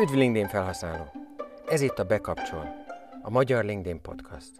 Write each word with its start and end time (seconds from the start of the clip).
Üdv 0.00 0.14
LinkedIn 0.14 0.48
felhasználó! 0.48 1.12
Ez 1.66 1.80
itt 1.80 1.98
a 1.98 2.04
Bekapcsol, 2.04 2.84
a 3.22 3.30
Magyar 3.30 3.64
LinkedIn 3.64 4.00
Podcast. 4.00 4.50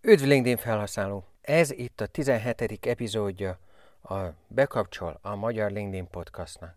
Üdv 0.00 0.24
LinkedIn 0.24 0.56
felhasználó! 0.56 1.24
Ez 1.40 1.70
itt 1.70 2.00
a 2.00 2.06
17. 2.06 2.86
epizódja 2.86 3.58
a 4.02 4.16
Bekapcsol, 4.48 5.18
a 5.22 5.34
Magyar 5.34 5.70
LinkedIn 5.70 6.10
Podcastnak. 6.10 6.76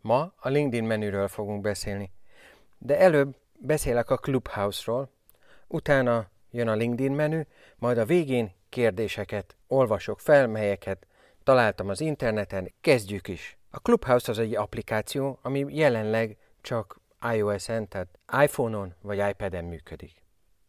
Ma 0.00 0.32
a 0.36 0.48
LinkedIn 0.48 0.84
menüről 0.84 1.28
fogunk 1.28 1.60
beszélni, 1.60 2.12
de 2.78 2.98
előbb 2.98 3.36
beszélek 3.58 4.10
a 4.10 4.16
Clubhouse-ról, 4.16 5.10
utána 5.66 6.28
jön 6.50 6.68
a 6.68 6.74
LinkedIn 6.74 7.12
menü, 7.12 7.42
majd 7.76 7.98
a 7.98 8.04
végén 8.04 8.52
kérdéseket 8.68 9.56
olvasok 9.66 10.20
fel, 10.20 10.46
melyeket 10.46 11.06
találtam 11.42 11.88
az 11.88 12.00
interneten, 12.00 12.72
kezdjük 12.80 13.28
is. 13.28 13.58
A 13.70 13.78
Clubhouse 13.78 14.30
az 14.30 14.38
egy 14.38 14.54
applikáció, 14.54 15.38
ami 15.42 15.66
jelenleg 15.68 16.36
csak 16.60 17.00
iOS-en, 17.34 17.88
tehát 17.88 18.18
iPhone-on 18.42 18.94
vagy 19.00 19.28
iPad-en 19.28 19.64
működik. 19.64 20.22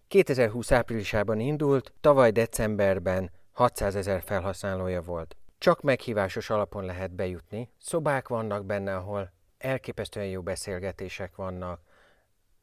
2020 0.08 0.72
áprilisában 0.72 1.40
indult, 1.40 1.94
tavaly 2.02 2.32
decemberben 2.32 3.32
600 3.52 3.96
ezer 3.96 4.22
felhasználója 4.22 5.02
volt. 5.02 5.36
Csak 5.58 5.82
meghívásos 5.82 6.50
alapon 6.50 6.86
lehet 6.86 7.12
bejutni. 7.12 7.70
Szobák 7.80 8.28
vannak 8.28 8.66
benne, 8.66 8.96
ahol 8.96 9.32
elképesztően 9.58 10.26
jó 10.26 10.42
beszélgetések 10.42 11.36
vannak, 11.36 11.82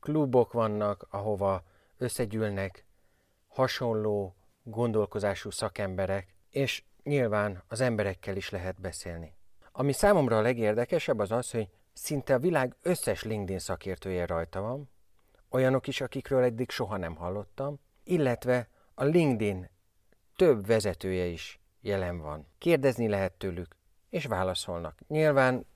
klubok 0.00 0.52
vannak, 0.52 1.06
ahova 1.10 1.62
összegyűlnek 1.98 2.84
hasonló 3.48 4.36
gondolkozású 4.62 5.50
szakemberek, 5.50 6.34
és 6.50 6.82
nyilván 7.08 7.62
az 7.68 7.80
emberekkel 7.80 8.36
is 8.36 8.50
lehet 8.50 8.80
beszélni. 8.80 9.34
Ami 9.72 9.92
számomra 9.92 10.38
a 10.38 10.40
legérdekesebb 10.40 11.18
az 11.18 11.30
az, 11.30 11.50
hogy 11.50 11.68
szinte 11.92 12.34
a 12.34 12.38
világ 12.38 12.76
összes 12.82 13.22
LinkedIn 13.22 13.58
szakértője 13.58 14.26
rajta 14.26 14.60
van, 14.60 14.90
olyanok 15.50 15.86
is, 15.86 16.00
akikről 16.00 16.42
eddig 16.42 16.70
soha 16.70 16.96
nem 16.96 17.14
hallottam, 17.14 17.80
illetve 18.04 18.68
a 18.94 19.04
LinkedIn 19.04 19.68
több 20.36 20.66
vezetője 20.66 21.24
is 21.24 21.60
jelen 21.80 22.18
van. 22.18 22.46
Kérdezni 22.58 23.08
lehet 23.08 23.32
tőlük, 23.32 23.76
és 24.10 24.26
válaszolnak. 24.26 24.98
Nyilván 25.08 25.66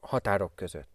határok 0.00 0.54
között. 0.54 0.88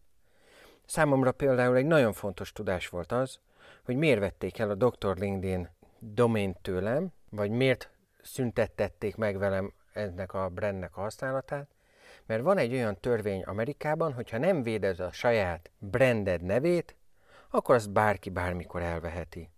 Számomra 0.86 1.32
például 1.32 1.76
egy 1.76 1.86
nagyon 1.86 2.14
fontos 2.14 2.52
tudás 2.52 2.88
volt 2.88 3.12
az, 3.12 3.40
hogy 3.84 3.96
miért 3.96 4.20
vették 4.20 4.60
el 4.60 4.70
a 4.70 4.76
Dr. 4.76 5.18
LinkedIn 5.18 5.70
domain 6.00 6.56
tőlem, 6.62 7.12
vagy 7.30 7.52
miért 7.52 7.90
szüntettették 8.22 9.16
meg 9.16 9.38
velem 9.38 9.74
ennek 9.94 10.34
a 10.34 10.50
brandnek 10.50 10.98
a 10.98 11.02
használatát, 11.02 11.70
mert 12.26 12.42
van 12.42 12.58
egy 12.58 12.74
olyan 12.74 13.00
törvény 13.00 13.44
Amerikában, 13.44 14.14
hogyha 14.14 14.38
nem 14.38 14.64
véded 14.64 15.00
a 15.00 15.12
saját 15.12 15.72
branded 15.78 16.42
nevét, 16.42 16.96
akkor 17.50 17.76
azt 17.76 17.92
bárki 17.92 18.30
bármikor 18.30 18.82
elveheti. 18.82 19.50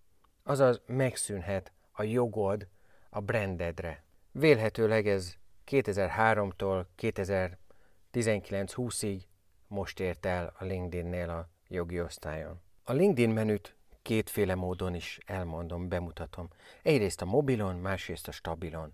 Azaz 0.43 0.81
megszűnhet 0.85 1.71
a 1.91 2.03
jogod 2.03 2.67
a 3.09 3.19
brandedre. 3.19 4.03
Vélhetőleg 4.31 5.07
ez 5.07 5.33
2003-tól 5.67 6.85
2019-20-ig 6.97 9.21
most 9.67 9.99
ért 9.99 10.25
el 10.25 10.53
a 10.57 10.63
LinkedIn-nél 10.63 11.29
a 11.29 11.49
jogi 11.67 12.01
osztályon. 12.01 12.61
A 12.83 12.93
LinkedIn 12.93 13.29
menüt 13.29 13.75
kétféle 14.01 14.55
módon 14.55 14.95
is 14.95 15.19
elmondom, 15.25 15.87
bemutatom. 15.87 16.47
Egyrészt 16.81 17.21
a 17.21 17.25
mobilon, 17.25 17.75
másrészt 17.75 18.27
a 18.27 18.31
stabilon. 18.31 18.93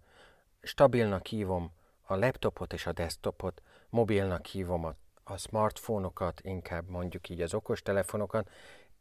Stabilnak 0.62 1.28
hívom 1.28 1.72
a 2.02 2.16
laptopot 2.16 2.74
és 2.74 2.86
a 2.86 2.92
desktopot, 2.92 3.62
mobilnak 3.90 4.46
hívom 4.46 4.86
a, 4.86 4.96
a 5.24 5.38
smartfónokat, 5.38 6.42
inkább 6.42 6.90
mondjuk 6.90 7.30
így 7.30 7.42
az 7.42 7.54
okostelefonokat, 7.54 8.50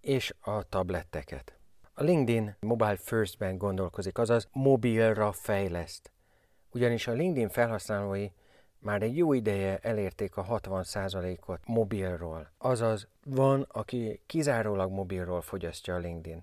és 0.01 0.35
a 0.41 0.69
tabletteket. 0.69 1.59
A 1.95 2.03
LinkedIn 2.03 2.57
Mobile 2.61 2.97
First-ben 2.97 3.59
gondolkozik, 3.59 4.19
azaz 4.19 4.49
mobilra 4.53 5.33
fejleszt. 5.33 6.11
Ugyanis 6.71 7.07
a 7.07 7.13
LinkedIn 7.13 7.49
felhasználói 7.49 8.29
már 8.79 9.03
egy 9.03 9.17
jó 9.17 9.33
ideje 9.33 9.79
elérték 9.79 10.37
a 10.37 10.45
60%-ot 10.45 11.61
mobilról. 11.67 12.53
Azaz 12.59 13.09
van, 13.25 13.67
aki 13.69 14.21
kizárólag 14.27 14.91
mobilról 14.91 15.41
fogyasztja 15.41 15.95
a 15.95 15.99
LinkedIn. 15.99 16.43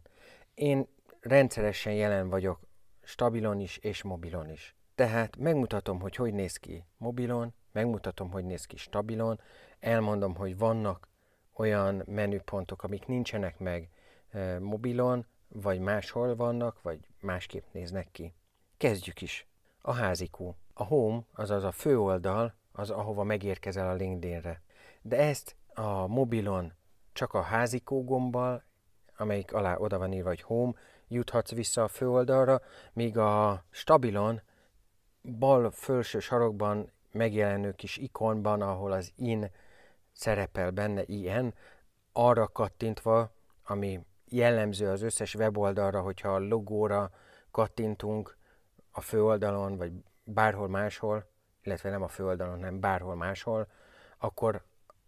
Én 0.54 0.88
rendszeresen 1.20 1.94
jelen 1.94 2.30
vagyok 2.30 2.60
stabilon 3.02 3.60
is 3.60 3.78
és 3.78 4.04
mobilon 4.04 4.50
is. 4.50 4.76
Tehát 4.96 5.38
megmutatom, 5.38 6.00
hogy 6.00 6.16
hogy 6.16 6.34
néz 6.34 6.58
ki 6.58 6.86
mobilon, 6.98 7.54
megmutatom, 7.72 8.32
hogy 8.32 8.46
néz 8.46 8.66
ki 8.66 8.78
stabilon, 8.78 9.40
elmondom, 9.80 10.36
hogy 10.36 10.58
vannak 10.58 11.08
olyan 11.54 12.04
menüpontok, 12.06 12.84
amik 12.84 13.06
nincsenek 13.06 13.60
meg 13.60 13.90
e, 14.30 14.60
mobilon, 14.60 15.26
vagy 15.48 15.80
máshol 15.80 16.36
vannak, 16.36 16.82
vagy 16.82 17.08
másképp 17.20 17.66
néznek 17.72 18.08
ki. 18.12 18.34
Kezdjük 18.78 19.22
is. 19.22 19.48
A 19.82 19.94
házikó. 19.94 20.56
A 20.74 20.84
home, 20.84 21.22
azaz 21.34 21.64
a 21.64 21.72
főoldal, 21.72 22.54
az 22.72 22.90
ahova 22.90 23.24
megérkezel 23.24 23.90
a 23.90 23.94
LinkedInre. 23.94 24.62
De 25.02 25.18
ezt 25.18 25.56
a 25.74 26.08
mobilon 26.08 26.74
csak 27.14 27.34
a 27.34 27.42
házikó 27.42 28.04
gombbal, 28.04 28.64
amelyik 29.18 29.54
alá 29.54 29.78
oda 29.78 29.98
van 29.98 30.14
írva, 30.14 30.28
hogy 30.28 30.42
home, 30.42 30.74
juthatsz 31.08 31.52
vissza 31.52 31.84
a 31.84 31.88
főoldalra, 31.88 32.62
míg 32.94 33.18
a 33.18 33.64
stabilon 33.70 34.42
bal 35.40 35.72
felső 35.72 36.20
sarokban 36.20 36.92
megjelenő 37.12 37.72
kis 37.72 37.98
ikonban, 37.98 38.62
ahol 38.62 38.92
az 38.92 39.12
in 39.16 39.52
szerepel 40.12 40.72
benne, 40.72 41.04
ilyen, 41.06 41.54
arra 42.12 42.48
kattintva, 42.48 43.32
ami 43.64 44.06
jellemző 44.30 44.90
az 44.90 45.02
összes 45.02 45.36
weboldalra, 45.36 46.02
hogyha 46.02 46.34
a 46.34 46.40
logóra 46.40 47.12
kattintunk 47.52 48.38
a 48.92 49.02
főoldalon, 49.02 49.78
vagy 49.78 49.92
bárhol 50.24 50.68
máshol, 50.68 51.30
illetve 51.62 51.90
nem 51.90 52.02
a 52.02 52.08
főoldalon, 52.08 52.54
hanem 52.54 52.80
bárhol 52.80 53.16
máshol, 53.16 53.68
akkor 54.18 54.64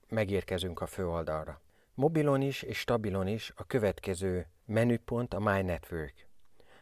megérkezünk 0.09 0.81
a 0.81 0.86
főoldalra. 0.86 1.62
Mobilon 1.94 2.42
is 2.42 2.62
és 2.62 2.80
stabilon 2.80 3.28
is 3.28 3.53
a 3.56 3.66
következő 3.66 4.48
menüpont 4.66 5.34
a 5.34 5.40
My 5.40 5.62
Network. 5.62 6.28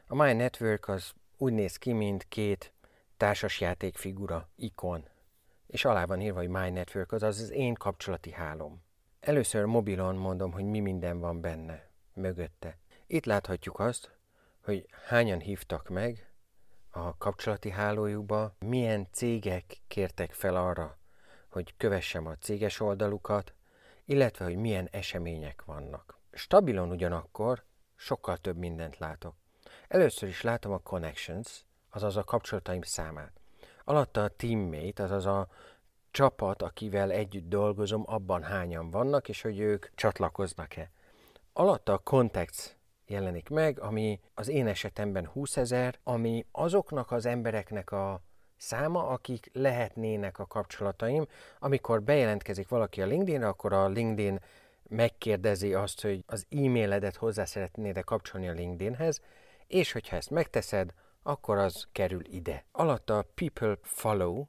A 0.07 0.15
My 0.15 0.33
Network 0.33 0.87
az 0.87 1.13
úgy 1.37 1.53
néz 1.53 1.77
ki, 1.77 1.93
mint 1.93 2.27
két 2.27 2.73
társasjáték 3.17 3.95
figura, 3.95 4.49
ikon, 4.55 5.07
és 5.67 5.85
alá 5.85 6.05
van 6.05 6.21
írva, 6.21 6.39
hogy 6.39 6.47
My 6.47 6.69
Network, 6.69 7.11
azaz 7.11 7.39
az 7.39 7.51
én 7.51 7.73
kapcsolati 7.73 8.31
hálom. 8.31 8.81
Először 9.19 9.65
mobilon 9.65 10.15
mondom, 10.15 10.51
hogy 10.51 10.65
mi 10.65 10.79
minden 10.79 11.19
van 11.19 11.41
benne, 11.41 11.87
mögötte. 12.13 12.77
Itt 13.07 13.25
láthatjuk 13.25 13.79
azt, 13.79 14.11
hogy 14.63 14.85
hányan 15.07 15.39
hívtak 15.39 15.89
meg, 15.89 16.32
a 16.95 17.17
kapcsolati 17.17 17.69
hálójukba, 17.69 18.55
milyen 18.59 19.07
cégek 19.11 19.77
kértek 19.87 20.33
fel 20.33 20.55
arra, 20.55 20.97
hogy 21.49 21.73
kövessem 21.77 22.27
a 22.27 22.35
céges 22.35 22.79
oldalukat, 22.79 23.53
illetve 24.05 24.45
hogy 24.45 24.55
milyen 24.55 24.87
események 24.91 25.63
vannak. 25.65 26.19
Stabilon 26.31 26.89
ugyanakkor 26.89 27.63
sokkal 27.95 28.37
több 28.37 28.57
mindent 28.57 28.97
látok. 28.97 29.35
Először 29.87 30.29
is 30.29 30.41
látom 30.41 30.71
a 30.71 30.77
connections, 30.77 31.65
azaz 31.89 32.17
a 32.17 32.23
kapcsolataim 32.23 32.81
számát. 32.81 33.39
Alatta 33.83 34.23
a 34.23 34.27
teammate, 34.29 35.03
azaz 35.03 35.25
a 35.25 35.47
csapat, 36.11 36.61
akivel 36.61 37.11
együtt 37.11 37.49
dolgozom, 37.49 38.03
abban 38.05 38.43
hányan 38.43 38.89
vannak, 38.89 39.29
és 39.29 39.41
hogy 39.41 39.59
ők 39.59 39.95
csatlakoznak-e. 39.95 40.91
Alatta 41.53 41.93
a 41.93 41.97
contacts 41.97 42.75
jelenik 43.13 43.49
meg, 43.49 43.79
ami 43.79 44.19
az 44.33 44.47
én 44.47 44.67
esetemben 44.67 45.27
20 45.27 45.57
ezer, 45.57 45.99
ami 46.03 46.45
azoknak 46.51 47.11
az 47.11 47.25
embereknek 47.25 47.91
a 47.91 48.21
száma, 48.57 49.07
akik 49.07 49.49
lehetnének 49.53 50.39
a 50.39 50.45
kapcsolataim. 50.45 51.27
Amikor 51.59 52.03
bejelentkezik 52.03 52.67
valaki 52.67 53.01
a 53.01 53.05
LinkedInre, 53.05 53.47
akkor 53.47 53.73
a 53.73 53.87
LinkedIn 53.87 54.39
megkérdezi 54.89 55.73
azt, 55.73 56.01
hogy 56.01 56.23
az 56.27 56.45
e-mailedet 56.49 57.15
hozzá 57.15 57.45
szeretnéd 57.45 58.03
kapcsolni 58.03 58.47
a 58.47 58.51
LinkedInhez, 58.51 59.21
és 59.67 59.91
hogyha 59.91 60.15
ezt 60.15 60.29
megteszed, 60.29 60.93
akkor 61.23 61.57
az 61.57 61.87
kerül 61.91 62.21
ide. 62.25 62.65
Alatta 62.71 63.17
a 63.17 63.25
people 63.35 63.77
follow, 63.81 64.45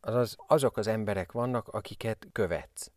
azaz 0.00 0.36
azok 0.46 0.76
az 0.76 0.86
emberek 0.86 1.32
vannak, 1.32 1.68
akiket 1.68 2.26
követsz 2.32 2.90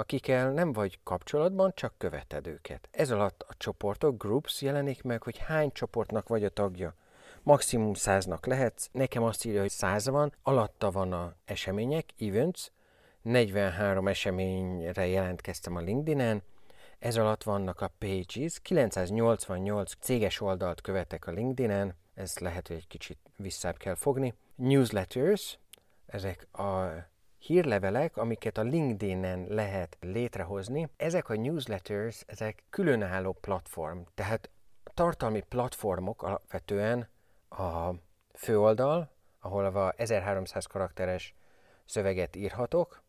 akikkel 0.00 0.52
nem 0.52 0.72
vagy 0.72 0.98
kapcsolatban, 1.02 1.72
csak 1.74 1.94
követed 1.98 2.46
őket. 2.46 2.88
Ez 2.90 3.10
alatt 3.10 3.42
a 3.48 3.54
csoportok, 3.56 4.22
groups 4.22 4.62
jelenik 4.62 5.02
meg, 5.02 5.22
hogy 5.22 5.38
hány 5.38 5.72
csoportnak 5.72 6.28
vagy 6.28 6.44
a 6.44 6.48
tagja. 6.48 6.94
Maximum 7.42 7.94
száznak 7.94 8.46
lehetsz, 8.46 8.88
nekem 8.92 9.22
azt 9.22 9.44
írja, 9.44 9.60
hogy 9.60 9.70
száz 9.70 10.08
van, 10.08 10.34
alatta 10.42 10.90
van 10.90 11.12
a 11.12 11.34
események, 11.44 12.04
events, 12.18 12.70
43 13.22 14.08
eseményre 14.08 15.06
jelentkeztem 15.06 15.76
a 15.76 15.80
LinkedIn-en, 15.80 16.42
ez 16.98 17.16
alatt 17.16 17.42
vannak 17.42 17.80
a 17.80 17.92
pages, 17.98 18.60
988 18.60 19.92
céges 20.00 20.40
oldalt 20.40 20.80
követek 20.80 21.26
a 21.26 21.30
LinkedIn-en, 21.30 21.94
ez 22.14 22.38
lehet, 22.38 22.68
hogy 22.68 22.76
egy 22.76 22.86
kicsit 22.86 23.18
visszább 23.36 23.76
kell 23.76 23.94
fogni. 23.94 24.34
Newsletters, 24.54 25.58
ezek 26.06 26.46
a 26.52 26.88
hírlevelek, 27.40 28.16
amiket 28.16 28.58
a 28.58 28.62
LinkedIn-en 28.62 29.46
lehet 29.48 29.96
létrehozni. 30.00 30.88
Ezek 30.96 31.28
a 31.28 31.34
newsletters, 31.34 32.24
ezek 32.26 32.62
különálló 32.70 33.32
platform, 33.32 33.98
tehát 34.14 34.50
tartalmi 34.94 35.40
platformok 35.40 36.22
alapvetően 36.22 37.08
a 37.48 37.90
főoldal, 38.34 39.10
ahol 39.40 39.64
a 39.64 39.92
1300 39.96 40.66
karakteres 40.66 41.34
szöveget 41.84 42.36
írhatok, 42.36 43.02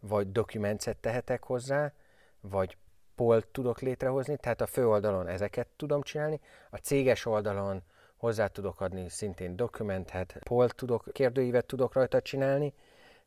vagy 0.00 0.32
dokumentet 0.32 0.96
tehetek 0.96 1.44
hozzá, 1.44 1.92
vagy 2.40 2.76
polt 3.14 3.46
tudok 3.46 3.80
létrehozni, 3.80 4.36
tehát 4.36 4.60
a 4.60 4.66
főoldalon 4.66 5.26
ezeket 5.26 5.68
tudom 5.76 6.02
csinálni, 6.02 6.40
a 6.70 6.76
céges 6.76 7.26
oldalon 7.26 7.82
hozzá 8.16 8.46
tudok 8.46 8.80
adni 8.80 9.08
szintén 9.08 9.56
dokumentet, 9.56 10.38
polt 10.44 10.74
tudok, 10.74 11.04
kérdőívet 11.12 11.66
tudok 11.66 11.92
rajta 11.92 12.22
csinálni, 12.22 12.74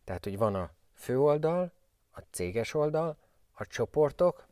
tehát 0.07 0.24
hogy 0.24 0.38
van 0.38 0.56
a 0.56 0.71
főoldal, 0.94 1.71
a 2.12 2.19
céges 2.31 2.74
oldal, 2.74 3.18
a 3.54 3.65
csoportok, 3.65 4.48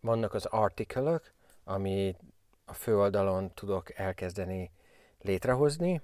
vannak 0.00 0.34
az 0.34 0.44
artikelök, 0.44 1.32
ami 1.64 2.16
a 2.64 2.72
főoldalon 2.74 3.54
tudok 3.54 3.98
elkezdeni 3.98 4.70
létrehozni, 5.20 6.02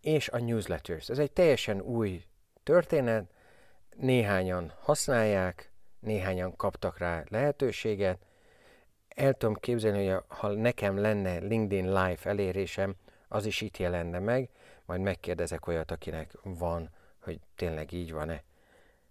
és 0.00 0.28
a 0.28 0.38
newsletters. 0.38 1.08
Ez 1.08 1.18
egy 1.18 1.32
teljesen 1.32 1.80
új 1.80 2.24
történet, 2.62 3.30
néhányan 3.96 4.72
használják, 4.80 5.70
néhányan 5.98 6.56
kaptak 6.56 6.98
rá 6.98 7.24
lehetőséget. 7.28 8.18
El 9.08 9.34
tudom 9.34 9.54
képzelni, 9.54 10.08
hogy 10.08 10.22
ha 10.28 10.48
nekem 10.48 10.98
lenne 10.98 11.38
LinkedIn 11.38 11.86
Live 11.86 12.18
elérésem, 12.22 12.94
az 13.28 13.46
is 13.46 13.60
itt 13.60 13.76
jelenne 13.76 14.18
meg, 14.18 14.50
majd 14.84 15.00
megkérdezek 15.00 15.66
olyat, 15.66 15.90
akinek 15.90 16.32
van, 16.42 16.90
hogy 17.26 17.40
tényleg 17.54 17.92
így 17.92 18.12
van-e. 18.12 18.42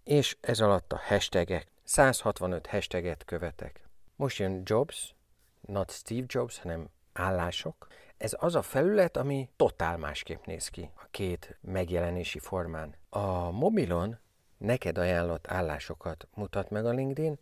És 0.04 0.36
ez 0.40 0.60
alatt 0.60 0.92
a 0.92 1.00
hashtagek, 1.04 1.66
165 1.84 2.66
hashtaget 2.66 3.24
követek. 3.24 3.88
Most 4.16 4.38
jön 4.38 4.62
Jobs, 4.64 5.14
not 5.60 5.90
Steve 5.90 6.24
Jobs, 6.28 6.58
hanem 6.58 6.88
állások. 7.12 7.86
Ez 8.16 8.36
az 8.38 8.54
a 8.54 8.62
felület, 8.62 9.16
ami 9.16 9.48
totál 9.56 9.96
másképp 9.96 10.44
néz 10.44 10.68
ki 10.68 10.90
a 10.94 11.06
két 11.10 11.58
megjelenési 11.60 12.38
formán. 12.38 12.94
A 13.08 13.50
mobilon 13.50 14.18
neked 14.58 14.98
ajánlott 14.98 15.46
állásokat 15.46 16.28
mutat 16.34 16.70
meg 16.70 16.86
a 16.86 16.90
LinkedIn, 16.90 17.38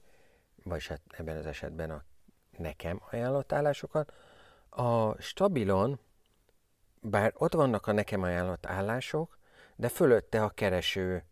vagy 0.64 0.86
hát 0.86 1.00
ebben 1.10 1.36
az 1.36 1.46
esetben 1.46 1.90
a 1.90 2.04
nekem 2.58 3.02
ajánlott 3.10 3.52
állásokat. 3.52 4.12
A 4.68 5.20
stabilon, 5.22 5.98
bár 7.00 7.32
ott 7.36 7.54
vannak 7.54 7.86
a 7.86 7.92
nekem 7.92 8.22
ajánlott 8.22 8.66
állások, 8.66 9.38
de 9.76 9.88
fölötte 9.88 10.42
a 10.42 10.50
kereső 10.50 11.24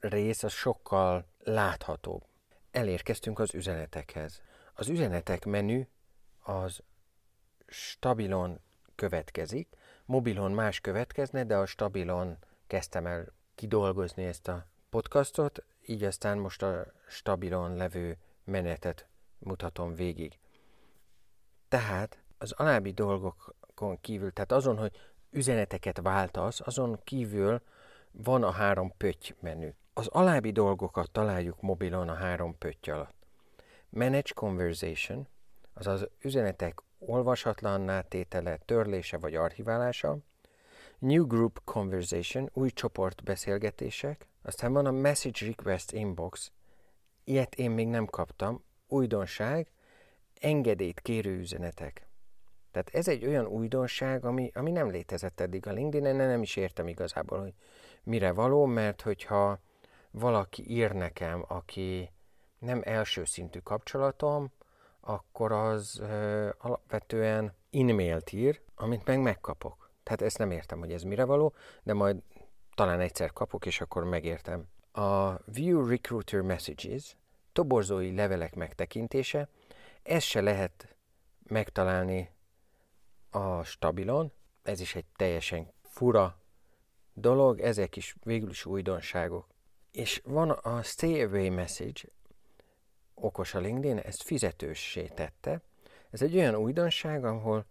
rész 0.00 0.42
az 0.42 0.52
sokkal 0.52 1.26
láthatóbb. 1.38 2.24
Elérkeztünk 2.70 3.38
az 3.38 3.54
üzenetekhez. 3.54 4.42
Az 4.74 4.88
üzenetek 4.88 5.44
menü 5.44 5.86
az 6.42 6.82
stabilon 7.66 8.60
következik, 8.94 9.68
mobilon 10.04 10.52
más 10.52 10.80
következne, 10.80 11.44
de 11.44 11.56
a 11.56 11.66
stabilon 11.66 12.38
kezdtem 12.66 13.06
el 13.06 13.32
kidolgozni 13.54 14.24
ezt 14.24 14.48
a 14.48 14.66
podcastot, 14.90 15.64
így 15.86 16.04
aztán 16.04 16.38
most 16.38 16.62
a 16.62 16.92
stabilon 17.08 17.76
levő 17.76 18.16
menetet 18.44 19.08
mutatom 19.38 19.94
végig. 19.94 20.38
Tehát 21.68 22.22
az 22.38 22.52
alábbi 22.52 22.92
dolgokon 22.92 24.00
kívül, 24.00 24.32
tehát 24.32 24.52
azon, 24.52 24.78
hogy 24.78 24.96
üzeneteket 25.30 26.00
váltasz, 26.02 26.60
azon 26.60 27.00
kívül 27.04 27.62
van 28.10 28.42
a 28.42 28.50
három 28.50 28.92
pötty 28.96 29.34
menü. 29.40 29.70
Az 29.92 30.06
alábbi 30.06 30.50
dolgokat 30.50 31.10
találjuk 31.10 31.60
mobilon 31.60 32.08
a 32.08 32.14
három 32.14 32.58
pötty 32.58 32.90
alatt. 32.90 33.26
Manage 33.88 34.32
Conversation, 34.34 35.28
azaz 35.74 36.08
üzenetek 36.22 36.82
olvashatlanná 36.98 38.00
tétele, 38.00 38.56
törlése 38.56 39.18
vagy 39.18 39.34
archiválása, 39.34 40.18
New 40.98 41.26
Group 41.26 41.60
Conversation, 41.64 42.50
új 42.52 42.70
csoport 42.70 43.24
beszélgetések, 43.24 44.26
aztán 44.42 44.72
van 44.72 44.86
a 44.86 44.90
Message 44.90 45.46
Request 45.46 45.92
Inbox, 45.92 46.52
ilyet 47.24 47.54
én 47.54 47.70
még 47.70 47.88
nem 47.88 48.06
kaptam, 48.06 48.64
újdonság, 48.88 49.70
engedélyt 50.40 51.00
kérő 51.00 51.38
üzenetek. 51.38 52.08
Tehát 52.70 52.94
ez 52.94 53.08
egy 53.08 53.26
olyan 53.26 53.46
újdonság, 53.46 54.24
ami, 54.24 54.50
ami 54.54 54.70
nem 54.70 54.90
létezett 54.90 55.40
eddig 55.40 55.66
a 55.66 55.72
LinkedIn-en, 55.72 56.16
nem 56.16 56.42
is 56.42 56.56
értem 56.56 56.88
igazából, 56.88 57.40
hogy 57.40 57.54
mire 58.08 58.32
való, 58.32 58.64
mert 58.64 59.02
hogyha 59.02 59.58
valaki 60.10 60.70
ír 60.70 60.92
nekem, 60.92 61.44
aki 61.48 62.12
nem 62.58 62.80
első 62.84 63.24
szintű 63.24 63.58
kapcsolatom, 63.58 64.52
akkor 65.00 65.52
az 65.52 65.98
ö, 65.98 66.48
alapvetően 66.58 67.54
e-mailt 67.70 68.32
ír, 68.32 68.60
amit 68.74 69.04
meg 69.04 69.20
megkapok. 69.20 69.90
Tehát 70.02 70.22
ezt 70.22 70.38
nem 70.38 70.50
értem, 70.50 70.78
hogy 70.78 70.92
ez 70.92 71.02
mire 71.02 71.24
való, 71.24 71.54
de 71.82 71.92
majd 71.92 72.16
talán 72.74 73.00
egyszer 73.00 73.32
kapok, 73.32 73.66
és 73.66 73.80
akkor 73.80 74.04
megértem. 74.04 74.68
A 74.92 75.34
View 75.44 75.88
Recruiter 75.88 76.40
Messages, 76.40 77.16
toborzói 77.52 78.14
levelek 78.14 78.54
megtekintése, 78.54 79.48
ez 80.02 80.22
se 80.22 80.40
lehet 80.40 80.96
megtalálni 81.42 82.30
a 83.30 83.62
stabilon, 83.62 84.32
ez 84.62 84.80
is 84.80 84.94
egy 84.94 85.06
teljesen 85.16 85.72
fura 85.82 86.37
dolog, 87.20 87.60
ezek 87.60 87.96
is 87.96 88.16
végül 88.22 88.50
is 88.50 88.64
újdonságok. 88.64 89.46
És 89.92 90.20
van 90.24 90.50
a 90.50 90.82
Stay 90.82 91.22
Away 91.22 91.50
Message, 91.50 92.00
okos 93.14 93.54
a 93.54 93.58
LinkedIn, 93.58 93.98
ezt 93.98 94.22
fizetőssé 94.22 95.06
tette. 95.06 95.60
Ez 96.10 96.22
egy 96.22 96.36
olyan 96.36 96.54
újdonság, 96.54 97.24
ahol 97.24 97.64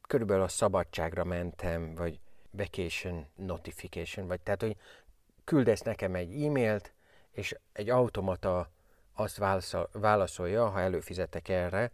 körülbelül 0.00 0.42
a 0.42 0.48
szabadságra 0.48 1.24
mentem, 1.24 1.94
vagy 1.94 2.20
vacation 2.50 3.26
notification, 3.36 4.26
vagy 4.26 4.40
tehát, 4.40 4.60
hogy 4.60 4.76
küldesz 5.44 5.80
nekem 5.80 6.14
egy 6.14 6.44
e-mailt, 6.44 6.92
és 7.30 7.56
egy 7.72 7.90
automata 7.90 8.70
azt 9.14 9.40
válaszolja, 9.92 10.68
ha 10.68 10.80
előfizetek 10.80 11.48
erre, 11.48 11.92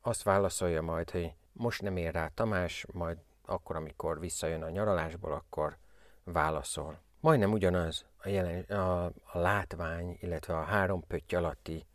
azt 0.00 0.22
válaszolja 0.22 0.82
majd, 0.82 1.10
hogy 1.10 1.32
most 1.52 1.82
nem 1.82 1.96
ér 1.96 2.12
rá 2.12 2.28
Tamás, 2.34 2.86
majd 2.92 3.18
akkor, 3.44 3.76
amikor 3.76 4.20
visszajön 4.20 4.62
a 4.62 4.70
nyaralásból, 4.70 5.32
akkor 5.32 5.76
válaszol. 6.24 6.98
Majdnem 7.20 7.52
ugyanaz 7.52 8.04
a, 8.16 8.28
jelen, 8.28 8.60
a, 8.62 9.04
a 9.04 9.38
látvány, 9.38 10.16
illetve 10.20 10.56
a 10.56 10.62
három 10.62 11.06
pötty 11.06 11.34
alatti 11.34 11.86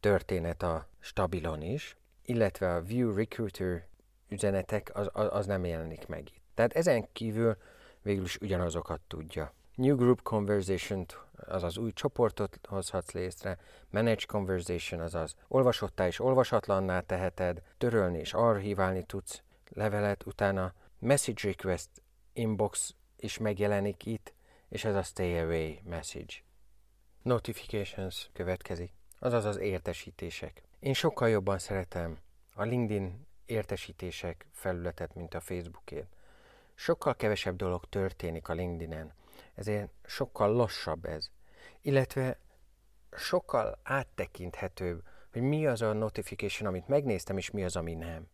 történet 0.00 0.62
a 0.62 0.86
stabilon 0.98 1.62
is, 1.62 1.96
illetve 2.24 2.74
a 2.74 2.82
View 2.82 3.14
Recruiter 3.14 3.86
üzenetek, 4.28 4.90
az, 4.94 5.08
az, 5.12 5.46
nem 5.46 5.64
jelenik 5.64 6.06
meg 6.06 6.28
itt. 6.28 6.42
Tehát 6.54 6.72
ezen 6.72 7.08
kívül 7.12 7.56
végül 8.02 8.24
is 8.24 8.36
ugyanazokat 8.36 9.00
tudja. 9.06 9.52
New 9.74 9.96
Group 9.96 10.22
Conversation, 10.22 11.06
azaz 11.36 11.78
új 11.78 11.92
csoportot 11.92 12.58
hozhatsz 12.68 13.12
létre, 13.12 13.58
Manage 13.90 14.24
Conversation, 14.26 15.00
azaz 15.00 15.34
olvasottá 15.48 16.06
és 16.06 16.20
olvasatlanná 16.20 17.00
teheted, 17.00 17.62
törölni 17.78 18.18
és 18.18 18.34
archiválni 18.34 19.02
tudsz 19.02 19.42
levelet, 19.68 20.26
utána 20.26 20.72
Message 20.98 21.40
Request 21.42 21.90
Inbox 22.32 22.94
is 23.22 23.38
megjelenik 23.38 24.06
itt, 24.06 24.32
és 24.68 24.84
ez 24.84 24.94
a 24.94 25.02
Stay 25.02 25.38
Away 25.38 25.78
message. 25.84 26.34
Notifications 27.22 28.30
következik, 28.32 28.92
azaz 29.18 29.44
az 29.44 29.58
értesítések. 29.58 30.62
Én 30.78 30.94
sokkal 30.94 31.28
jobban 31.28 31.58
szeretem 31.58 32.18
a 32.54 32.62
LinkedIn 32.62 33.26
értesítések 33.46 34.46
felületet, 34.52 35.14
mint 35.14 35.34
a 35.34 35.40
Facebookét. 35.40 36.06
Sokkal 36.74 37.16
kevesebb 37.16 37.56
dolog 37.56 37.84
történik 37.88 38.48
a 38.48 38.52
LinkedIn-en, 38.52 39.12
ezért 39.54 39.90
sokkal 40.04 40.52
lassabb 40.52 41.04
ez. 41.04 41.30
Illetve 41.80 42.38
sokkal 43.16 43.78
áttekinthetőbb, 43.82 45.02
hogy 45.32 45.42
mi 45.42 45.66
az 45.66 45.82
a 45.82 45.92
notification, 45.92 46.68
amit 46.68 46.88
megnéztem, 46.88 47.36
és 47.36 47.50
mi 47.50 47.64
az, 47.64 47.76
ami 47.76 47.94
nem. 47.94 48.28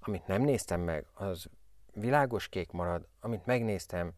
Amit 0.00 0.26
nem 0.26 0.42
néztem 0.42 0.80
meg, 0.80 1.06
az 1.14 1.48
világos 1.94 2.48
kék 2.48 2.70
marad, 2.70 3.06
amit 3.20 3.46
megnéztem, 3.46 4.12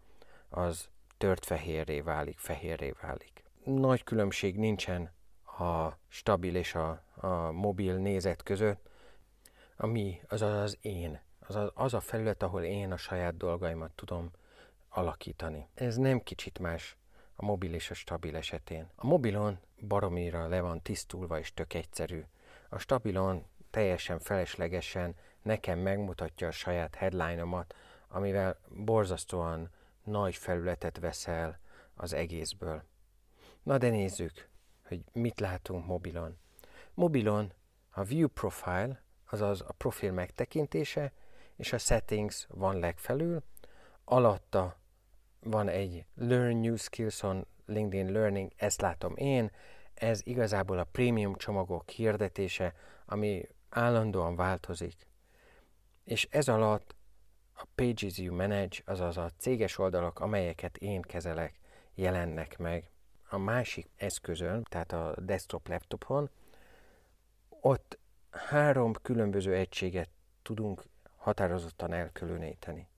az 0.48 0.88
tört 1.18 1.44
fehérré 1.44 2.00
válik, 2.00 2.38
fehérré 2.38 2.94
válik. 3.00 3.44
Nagy 3.64 4.02
különbség 4.02 4.56
nincsen 4.56 5.12
a 5.58 5.98
stabil 6.08 6.56
és 6.56 6.74
a, 6.74 7.02
a 7.14 7.52
mobil 7.52 7.96
nézet 7.96 8.42
között, 8.42 8.88
ami 9.76 10.20
az 10.28 10.42
az 10.42 10.78
én, 10.80 11.20
az 11.38 11.58
az 11.74 11.94
a 11.94 12.00
felület, 12.00 12.42
ahol 12.42 12.62
én 12.62 12.92
a 12.92 12.96
saját 12.96 13.36
dolgaimat 13.36 13.90
tudom 13.90 14.30
alakítani. 14.88 15.68
Ez 15.74 15.96
nem 15.96 16.20
kicsit 16.20 16.58
más 16.58 16.96
a 17.36 17.44
mobil 17.44 17.74
és 17.74 17.90
a 17.90 17.94
stabil 17.94 18.36
esetén. 18.36 18.90
A 18.96 19.06
mobilon 19.06 19.58
baromira 19.88 20.48
le 20.48 20.60
van 20.60 20.82
tisztulva 20.82 21.38
és 21.38 21.54
tök 21.54 21.74
egyszerű. 21.74 22.24
A 22.68 22.78
stabilon 22.78 23.46
teljesen 23.70 24.18
feleslegesen 24.18 25.14
nekem 25.44 25.78
megmutatja 25.78 26.48
a 26.48 26.50
saját 26.50 26.94
headline-omat, 26.94 27.74
amivel 28.08 28.58
borzasztóan 28.68 29.70
nagy 30.02 30.34
felületet 30.34 30.98
veszel 30.98 31.58
az 31.94 32.12
egészből. 32.12 32.82
Na 33.62 33.78
de 33.78 33.88
nézzük, 33.88 34.48
hogy 34.86 35.04
mit 35.12 35.40
látunk 35.40 35.86
mobilon. 35.86 36.38
Mobilon 36.94 37.52
a 37.90 38.02
View 38.04 38.28
Profile, 38.28 39.02
azaz 39.30 39.60
a 39.60 39.72
profil 39.72 40.12
megtekintése, 40.12 41.12
és 41.56 41.72
a 41.72 41.78
Settings 41.78 42.46
van 42.48 42.78
legfelül, 42.78 43.42
alatta 44.04 44.76
van 45.40 45.68
egy 45.68 46.04
Learn 46.14 46.56
New 46.56 46.76
Skills 46.76 47.22
on 47.22 47.46
LinkedIn 47.66 48.12
Learning, 48.12 48.52
ezt 48.56 48.80
látom 48.80 49.16
én, 49.16 49.50
ez 49.94 50.20
igazából 50.24 50.78
a 50.78 50.84
prémium 50.84 51.34
csomagok 51.34 51.90
hirdetése, 51.90 52.74
ami 53.06 53.48
állandóan 53.68 54.36
változik. 54.36 55.06
És 56.04 56.28
ez 56.30 56.48
alatt 56.48 56.94
a 57.54 57.64
Pages 57.74 58.18
You 58.18 58.36
Manage, 58.36 58.76
azaz 58.84 59.16
a 59.16 59.30
céges 59.36 59.78
oldalak, 59.78 60.20
amelyeket 60.20 60.76
én 60.76 61.00
kezelek, 61.00 61.58
jelennek 61.94 62.58
meg. 62.58 62.90
A 63.28 63.38
másik 63.38 63.90
eszközön, 63.96 64.62
tehát 64.62 64.92
a 64.92 65.14
desktop 65.20 65.68
laptopon, 65.68 66.30
ott 67.48 67.98
három 68.30 68.92
különböző 69.02 69.54
egységet 69.54 70.08
tudunk 70.42 70.82
határozottan 71.16 71.92
elkülöníteni. 71.92 72.88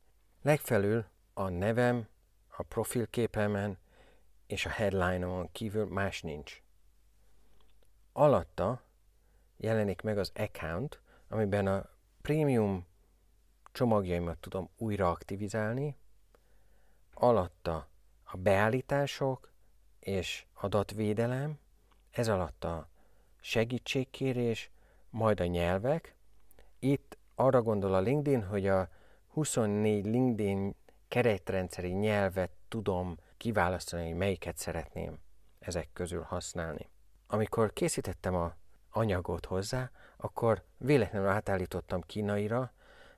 Legfelül 0.43 1.05
a 1.35 1.49
nevem, 1.49 2.09
a 2.57 2.63
profilképemen 2.63 3.79
és 4.47 4.67
a 4.67 4.69
headline-on 4.69 5.49
kívül 5.53 5.87
más 5.87 6.23
nincs. 6.23 6.63
Alatta 8.13 8.83
jelenik 9.57 10.03
meg 10.03 10.19
az 10.19 10.33
account, 10.35 11.01
amiben 11.29 11.67
a 11.67 11.89
premium 12.23 12.87
csomagjaimat 13.77 14.39
tudom 14.39 14.69
újra 14.77 15.11
aktivizálni, 15.11 15.97
alatta 17.15 17.89
a 18.23 18.37
beállítások 18.37 19.53
és 20.01 20.47
adatvédelem, 20.55 21.59
ez 22.11 22.29
alatt 22.29 22.65
a 22.65 22.89
segítségkérés, 23.41 24.71
majd 25.11 25.41
a 25.41 25.47
nyelvek. 25.47 26.17
Itt 26.79 27.19
arra 27.35 27.63
gondol 27.63 27.95
a 27.95 28.01
LinkedIn, 28.01 28.45
hogy 28.45 28.67
a 28.67 28.89
24 29.29 30.05
LinkedIn 30.05 30.75
keretrendszeri 31.09 31.91
nyelvet 31.91 32.51
tudom 32.69 33.19
kiválasztani, 33.37 34.07
hogy 34.07 34.17
melyiket 34.17 34.57
szeretném 34.57 35.19
ezek 35.59 35.89
közül 35.93 36.23
használni. 36.23 36.89
Amikor 37.27 37.73
készítettem 37.73 38.35
a 38.35 38.55
anyagot 38.91 39.47
hozzá, 39.47 39.91
akkor 40.17 40.65
véletlenül 40.77 41.29
átállítottam 41.29 42.01
kínaira, 42.01 42.75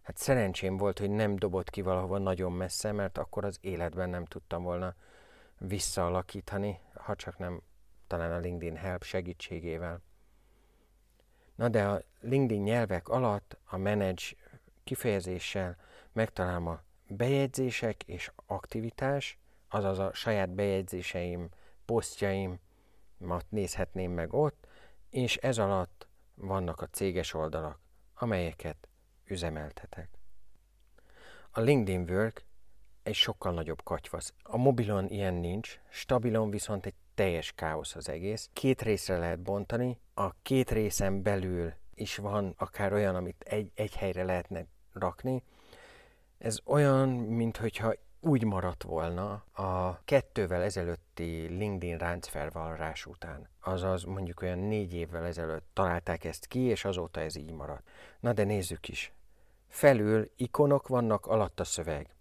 hát 0.08 0.16
szerencsém 0.16 0.76
volt, 0.76 0.98
hogy 0.98 1.10
nem 1.10 1.36
dobott 1.36 1.70
ki 1.70 1.82
valahova 1.82 2.18
nagyon 2.18 2.52
messze, 2.52 2.92
mert 2.92 3.18
akkor 3.18 3.44
az 3.44 3.58
életben 3.60 4.10
nem 4.10 4.24
tudtam 4.24 4.62
volna 4.62 4.94
visszaalakítani, 5.58 6.80
ha 6.94 7.14
csak 7.14 7.38
nem 7.38 7.62
talán 8.06 8.32
a 8.32 8.38
LinkedIn 8.38 8.76
Help 8.76 9.02
segítségével. 9.02 10.00
Na 11.54 11.68
de 11.68 11.84
a 11.84 12.02
LinkedIn 12.20 12.62
nyelvek 12.62 13.08
alatt 13.08 13.56
a 13.64 13.76
manage 13.76 14.22
kifejezéssel 14.84 15.76
megtalálom 16.12 16.66
a 16.66 16.82
bejegyzések 17.08 18.02
és 18.02 18.32
aktivitás, 18.46 19.38
azaz 19.68 19.98
a 19.98 20.12
saját 20.12 20.50
bejegyzéseim, 20.50 21.48
posztjaimat 21.84 23.44
nézhetném 23.48 24.12
meg 24.12 24.32
ott, 24.32 24.66
és 25.10 25.36
ez 25.36 25.58
alatt 25.58 26.06
vannak 26.34 26.80
a 26.80 26.86
céges 26.86 27.34
oldalak, 27.34 27.80
amelyeket 28.14 28.87
üzemeltetek. 29.28 30.08
A 31.50 31.60
LinkedIn 31.60 32.10
Work 32.10 32.44
egy 33.02 33.14
sokkal 33.14 33.52
nagyobb 33.52 33.82
katyvasz. 33.82 34.34
A 34.42 34.56
mobilon 34.56 35.08
ilyen 35.08 35.34
nincs, 35.34 35.80
stabilon 35.88 36.50
viszont 36.50 36.86
egy 36.86 36.94
teljes 37.14 37.52
káosz 37.52 37.94
az 37.94 38.08
egész. 38.08 38.50
Két 38.52 38.82
részre 38.82 39.18
lehet 39.18 39.40
bontani, 39.40 39.98
a 40.14 40.32
két 40.42 40.70
részen 40.70 41.22
belül 41.22 41.72
is 41.94 42.16
van 42.16 42.54
akár 42.56 42.92
olyan, 42.92 43.14
amit 43.14 43.42
egy, 43.42 43.70
egy 43.74 43.96
helyre 43.96 44.24
lehetne 44.24 44.66
rakni. 44.92 45.42
Ez 46.38 46.58
olyan, 46.64 47.08
mintha 47.08 47.94
úgy 48.20 48.44
maradt 48.44 48.82
volna 48.82 49.44
a 49.52 50.00
kettővel 50.04 50.62
ezelőtti 50.62 51.46
LinkedIn 51.46 51.98
ráncfelvallás 51.98 53.06
után. 53.06 53.48
Azaz 53.60 54.04
mondjuk 54.04 54.42
olyan 54.42 54.58
négy 54.58 54.94
évvel 54.94 55.24
ezelőtt 55.24 55.66
találták 55.72 56.24
ezt 56.24 56.46
ki, 56.46 56.58
és 56.60 56.84
azóta 56.84 57.20
ez 57.20 57.36
így 57.36 57.52
maradt. 57.52 57.88
Na 58.20 58.32
de 58.32 58.44
nézzük 58.44 58.88
is. 58.88 59.12
Felül 59.68 60.30
ikonok 60.36 60.88
vannak, 60.88 61.26
alatt 61.26 61.60
a 61.60 61.64
szöveg. 61.64 62.14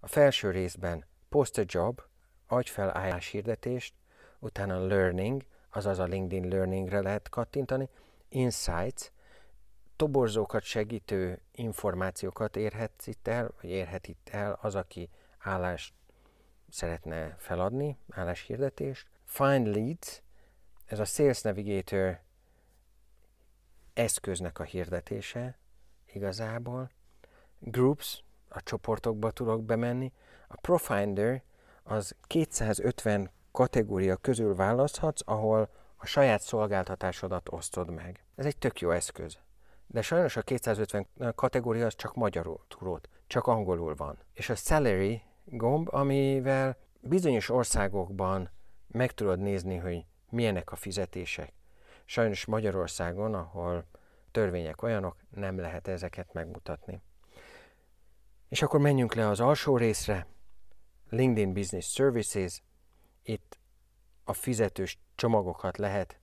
A 0.00 0.06
felső 0.06 0.50
részben 0.50 1.04
Post 1.28 1.58
a 1.58 1.62
Job, 1.66 2.02
adj 2.46 2.70
fel 2.70 2.96
álláshirdetést, 2.96 3.94
utána 4.38 4.86
Learning, 4.86 5.44
azaz 5.70 5.98
a 5.98 6.04
LinkedIn 6.04 6.48
Learningre 6.48 7.00
lehet 7.00 7.28
kattintani, 7.28 7.88
Insights, 8.28 9.10
toborzókat 9.96 10.62
segítő 10.62 11.42
információkat 11.52 12.56
érhet 12.56 13.06
itt 13.06 13.28
el, 13.28 13.50
vagy 13.60 13.70
érhet 13.70 14.08
itt 14.08 14.28
el 14.28 14.58
az, 14.60 14.74
aki 14.74 15.10
állást 15.38 15.94
szeretne 16.68 17.36
feladni, 17.38 17.98
álláshirdetést. 18.10 19.08
Find 19.24 19.66
Leads, 19.66 20.22
ez 20.84 20.98
a 20.98 21.04
Sales 21.04 21.40
Navigator 21.40 22.20
eszköznek 23.94 24.58
a 24.58 24.62
hirdetése 24.62 25.58
igazából. 26.12 26.90
Groups, 27.58 28.22
a 28.48 28.62
csoportokba 28.62 29.30
tudok 29.30 29.64
bemenni. 29.64 30.12
A 30.48 30.56
Profinder 30.60 31.42
az 31.82 32.14
250 32.22 33.30
kategória 33.52 34.16
közül 34.16 34.54
választhatsz, 34.54 35.22
ahol 35.24 35.70
a 35.96 36.06
saját 36.06 36.40
szolgáltatásodat 36.40 37.48
osztod 37.52 37.90
meg. 37.90 38.24
Ez 38.34 38.44
egy 38.46 38.58
tök 38.58 38.80
jó 38.80 38.90
eszköz. 38.90 39.38
De 39.86 40.02
sajnos 40.02 40.36
a 40.36 40.42
250 40.42 41.06
kategória 41.34 41.86
az 41.86 41.94
csak 41.94 42.14
magyarul 42.14 42.60
tudod, 42.68 43.08
csak 43.26 43.46
angolul 43.46 43.94
van. 43.94 44.18
És 44.32 44.48
a 44.48 44.54
salary 44.54 45.22
gomb, 45.44 45.94
amivel 45.94 46.76
bizonyos 47.00 47.48
országokban 47.50 48.50
meg 48.86 49.12
tudod 49.12 49.38
nézni, 49.38 49.76
hogy 49.76 50.04
milyenek 50.30 50.72
a 50.72 50.76
fizetések. 50.76 51.52
Sajnos 52.04 52.44
Magyarországon, 52.44 53.34
ahol 53.34 53.84
törvények 54.30 54.82
olyanok, 54.82 55.16
nem 55.30 55.58
lehet 55.58 55.88
ezeket 55.88 56.32
megmutatni. 56.32 57.00
És 58.48 58.62
akkor 58.62 58.80
menjünk 58.80 59.14
le 59.14 59.28
az 59.28 59.40
alsó 59.40 59.76
részre, 59.76 60.26
LinkedIn 61.08 61.52
Business 61.52 61.92
Services. 61.92 62.62
Itt 63.22 63.58
a 64.24 64.32
fizetős 64.32 64.98
csomagokat 65.14 65.76
lehet 65.76 66.18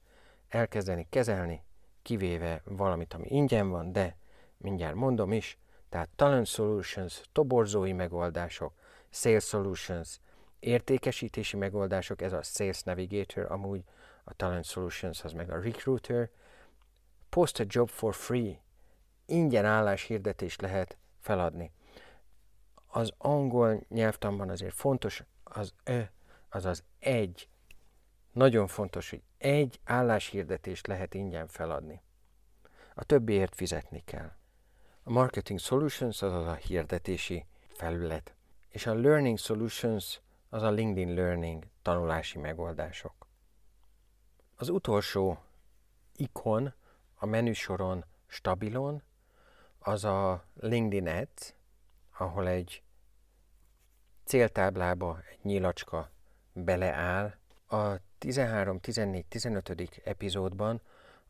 elkezdeni 0.48 1.08
kezelni, 1.10 1.64
kivéve 2.02 2.62
valamit, 2.66 3.14
ami 3.14 3.28
ingyen 3.28 3.70
van, 3.70 3.92
de 3.92 4.18
mindjárt 4.58 4.96
mondom 4.96 5.32
is, 5.32 5.58
tehát 5.90 6.10
Talent 6.16 6.48
Solutions, 6.48 7.22
toborzói 7.32 7.94
megoldások, 7.94 8.74
Sales 9.10 9.44
Solutions, 9.44 10.20
értékesítési 10.60 11.58
megoldások, 11.58 12.22
ez 12.22 12.34
a 12.34 12.44
Sales 12.44 12.84
Navigator, 12.84 13.52
amúgy 13.52 13.84
a 14.24 14.34
Talent 14.34 14.66
Solutions 14.66 15.24
az 15.24 15.32
meg 15.32 15.50
a 15.50 15.62
Recruiter, 15.62 16.30
Post 17.36 17.60
a 17.60 17.64
Job 17.68 17.90
for 17.90 18.14
Free, 18.14 18.60
ingyen 19.26 19.66
álláshirdetést 19.66 20.62
lehet 20.62 20.98
feladni. 21.20 21.72
Az 22.86 23.14
angol 23.18 23.86
nyelvtanban 23.90 24.50
azért 24.50 24.74
fontos 24.74 25.24
az 25.44 25.74
ö, 25.84 26.02
az 26.50 26.66
az 26.66 26.84
egy. 27.00 27.48
Nagyon 28.32 28.68
fontos, 28.68 29.10
hogy 29.10 29.22
egy 29.38 29.80
álláshirdetést 29.84 30.88
lehet 30.88 31.14
ingyen 31.14 31.48
feladni. 31.48 32.02
A 32.94 33.04
többiért 33.04 33.56
fizetni 33.56 34.02
kell. 34.06 34.32
A 35.04 35.10
Marketing 35.12 35.60
Solutions 35.60 36.22
az 36.22 36.34
a 36.34 36.54
hirdetési 36.54 37.46
felület, 37.68 38.36
és 38.70 38.86
a 38.86 38.94
Learning 38.94 39.38
Solutions 39.38 40.22
az 40.50 40.62
a 40.62 40.70
LinkedIn 40.72 41.14
Learning 41.14 41.68
tanulási 41.82 42.38
megoldások. 42.38 43.28
Az 44.56 44.70
utolsó 44.70 45.40
ikon 46.16 46.74
a 47.26 47.28
menüsoron 47.28 48.06
stabilon 48.28 49.04
az 49.80 50.04
a 50.04 50.46
LinkedIn 50.60 51.08
Ads, 51.08 51.54
ahol 52.18 52.48
egy 52.48 52.84
céltáblába 54.24 55.20
egy 55.32 55.40
nyilacska 55.42 56.12
beleáll. 56.54 57.34
A 57.68 57.96
13, 58.18 58.80
14, 58.80 59.26
15. 59.26 60.02
epizódban 60.04 60.82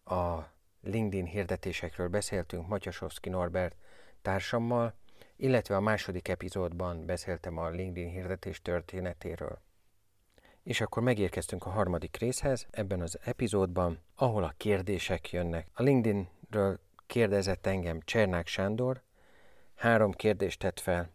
a 0.04 0.40
LinkedIn 0.82 1.26
hirdetésekről 1.26 2.08
beszéltünk 2.08 2.68
Matyasovszki 2.68 3.30
Norbert 3.30 3.76
társammal, 4.22 4.94
illetve 5.36 5.76
a 5.76 5.80
második 5.80 6.28
epizódban 6.28 7.06
beszéltem 7.06 7.58
a 7.58 7.70
LinkedIn 7.70 8.10
hirdetés 8.10 8.62
történetéről. 8.62 9.60
És 10.66 10.82
akkor 10.82 11.04
megérkeztünk 11.04 11.66
a 11.66 11.70
harmadik 11.70 12.18
részhez 12.18 12.68
ebben 12.72 13.02
az 13.02 13.20
epizódban, 13.24 14.00
ahol 14.16 14.44
a 14.44 14.54
kérdések 14.58 15.32
jönnek. 15.32 15.68
A 15.74 15.82
LinkedInről 15.82 16.80
kérdezett 17.08 17.66
engem 17.66 18.00
Csernák 18.06 18.48
Sándor, 18.48 19.02
három 19.76 20.12
kérdést 20.12 20.60
tett 20.60 20.80
fel. 20.80 21.10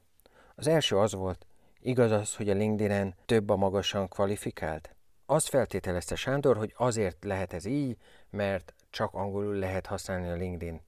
Az 0.54 0.66
első 0.66 0.96
az 0.98 1.14
volt, 1.14 1.46
igaz 1.80 2.10
az, 2.10 2.36
hogy 2.36 2.50
a 2.50 2.54
LinkedIn-en 2.54 3.14
több 3.26 3.50
a 3.50 3.56
magasan 3.56 4.08
kvalifikált? 4.08 4.94
azt 5.30 5.48
feltételezte 5.48 6.14
Sándor, 6.14 6.56
hogy 6.56 6.74
azért 6.76 7.24
lehet 7.24 7.52
ez 7.52 7.64
így, 7.64 7.96
mert 8.30 8.74
csak 8.90 9.14
angolul 9.14 9.54
lehet 9.54 9.86
használni 9.86 10.28
a 10.28 10.34
LinkedIn. 10.34 10.80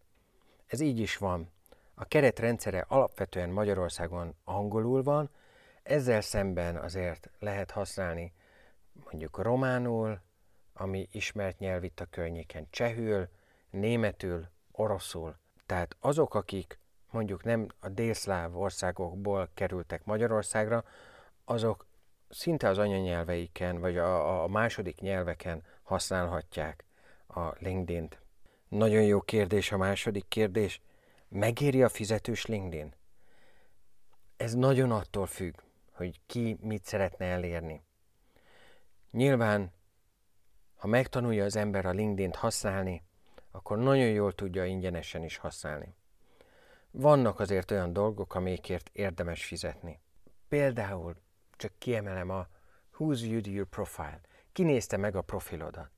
Ez 0.66 0.80
így 0.80 0.98
is 0.98 1.16
van. 1.16 1.50
A 1.94 2.04
keretrendszere 2.04 2.84
alapvetően 2.88 3.48
Magyarországon 3.48 4.34
angolul 4.44 5.02
van, 5.02 5.30
ezzel 5.82 6.20
szemben 6.20 6.76
azért 6.76 7.30
lehet 7.38 7.70
használni 7.70 8.32
mondjuk 8.92 9.38
románul, 9.38 10.20
ami 10.72 11.08
ismert 11.12 11.58
nyelv 11.58 11.84
itt 11.84 12.00
a 12.00 12.06
környéken, 12.10 12.66
csehül, 12.70 13.28
németül, 13.70 14.48
oroszul. 14.72 15.36
Tehát 15.66 15.96
azok, 16.00 16.34
akik 16.34 16.78
mondjuk 17.10 17.44
nem 17.44 17.66
a 17.80 17.88
délszláv 17.88 18.56
országokból 18.56 19.50
kerültek 19.54 20.04
Magyarországra, 20.04 20.84
azok 21.44 21.86
szinte 22.28 22.68
az 22.68 22.78
anyanyelveiken, 22.78 23.80
vagy 23.80 23.96
a, 23.96 24.42
a 24.42 24.48
második 24.48 25.00
nyelveken 25.00 25.62
használhatják 25.82 26.84
a 27.26 27.48
LinkedIn-t. 27.58 28.20
Nagyon 28.68 29.02
jó 29.02 29.20
kérdés 29.20 29.72
a 29.72 29.76
második 29.76 30.28
kérdés. 30.28 30.80
Megéri 31.28 31.82
a 31.82 31.88
fizetős 31.88 32.46
LinkedIn? 32.46 32.94
Ez 34.36 34.54
nagyon 34.54 34.90
attól 34.90 35.26
függ, 35.26 35.54
hogy 35.92 36.20
ki 36.26 36.56
mit 36.60 36.84
szeretne 36.84 37.26
elérni. 37.26 37.82
Nyilván, 39.12 39.72
ha 40.76 40.86
megtanulja 40.86 41.44
az 41.44 41.56
ember 41.56 41.86
a 41.86 41.90
LinkedIn-t 41.90 42.36
használni, 42.36 43.04
akkor 43.50 43.78
nagyon 43.78 44.08
jól 44.08 44.32
tudja 44.32 44.64
ingyenesen 44.64 45.22
is 45.22 45.36
használni. 45.36 45.94
Vannak 46.90 47.40
azért 47.40 47.70
olyan 47.70 47.92
dolgok, 47.92 48.34
amikért 48.34 48.90
érdemes 48.92 49.44
fizetni. 49.44 50.00
Például 50.48 51.16
csak 51.56 51.72
kiemelem 51.78 52.30
a 52.30 52.46
Who's 52.98 53.18
Viewed 53.20 53.46
Your 53.46 53.66
Profile. 53.66 54.20
Kinézte 54.52 54.96
meg 54.96 55.16
a 55.16 55.22
profilodat. 55.22 55.90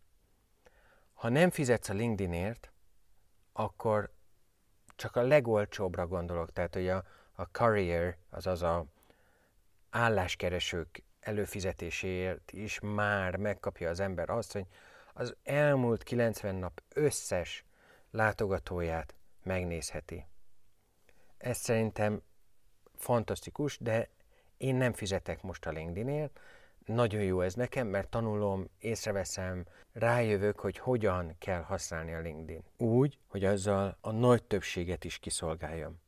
Ha 1.15 1.29
nem 1.29 1.51
fizetsz 1.51 1.89
a 1.89 1.95
LinkedInért, 1.95 2.73
akkor 3.53 4.13
csak 4.97 5.17
a 5.17 5.23
legolcsóbbra 5.23 6.07
gondolok, 6.07 6.53
tehát 6.53 6.75
hogy 6.75 6.89
a, 6.89 7.05
a 7.33 7.43
career, 7.43 8.17
azaz 8.31 8.63
a 8.63 8.85
álláskeresők 9.91 11.03
előfizetéséért 11.25 12.53
is 12.53 12.81
már 12.81 13.37
megkapja 13.37 13.91
az 13.91 14.01
ember 14.01 14.31
azt, 14.31 14.53
hogy 14.53 14.67
az 15.15 15.37
elmúlt 15.43 16.03
90 16.03 16.55
nap 16.55 16.83
összes 16.95 17.65
látogatóját 18.11 19.15
megnézheti. 19.43 20.27
Ez 21.39 21.59
szerintem 21.59 22.23
fantasztikus, 22.95 23.79
de 23.79 24.09
én 24.57 24.75
nem 24.75 24.93
fizetek 24.93 25.43
most 25.43 25.67
a 25.67 25.71
LinkedInért, 25.71 26.41
nagyon 26.85 27.23
jó 27.23 27.41
ez 27.41 27.55
nekem, 27.55 27.87
mert 27.87 28.09
tanulom, 28.09 28.69
észreveszem, 28.79 29.65
rájövök, 29.93 30.61
hogy 30.61 30.79
hogyan 30.79 31.35
kell 31.39 31.63
használni 31.63 32.15
a 32.15 32.21
LinkedIn. 32.21 32.65
Úgy, 32.77 33.19
hogy 33.27 33.45
azzal 33.45 33.97
a 34.01 34.11
nagy 34.11 34.43
többséget 34.43 35.05
is 35.05 35.19
kiszolgáljam. 35.19 36.01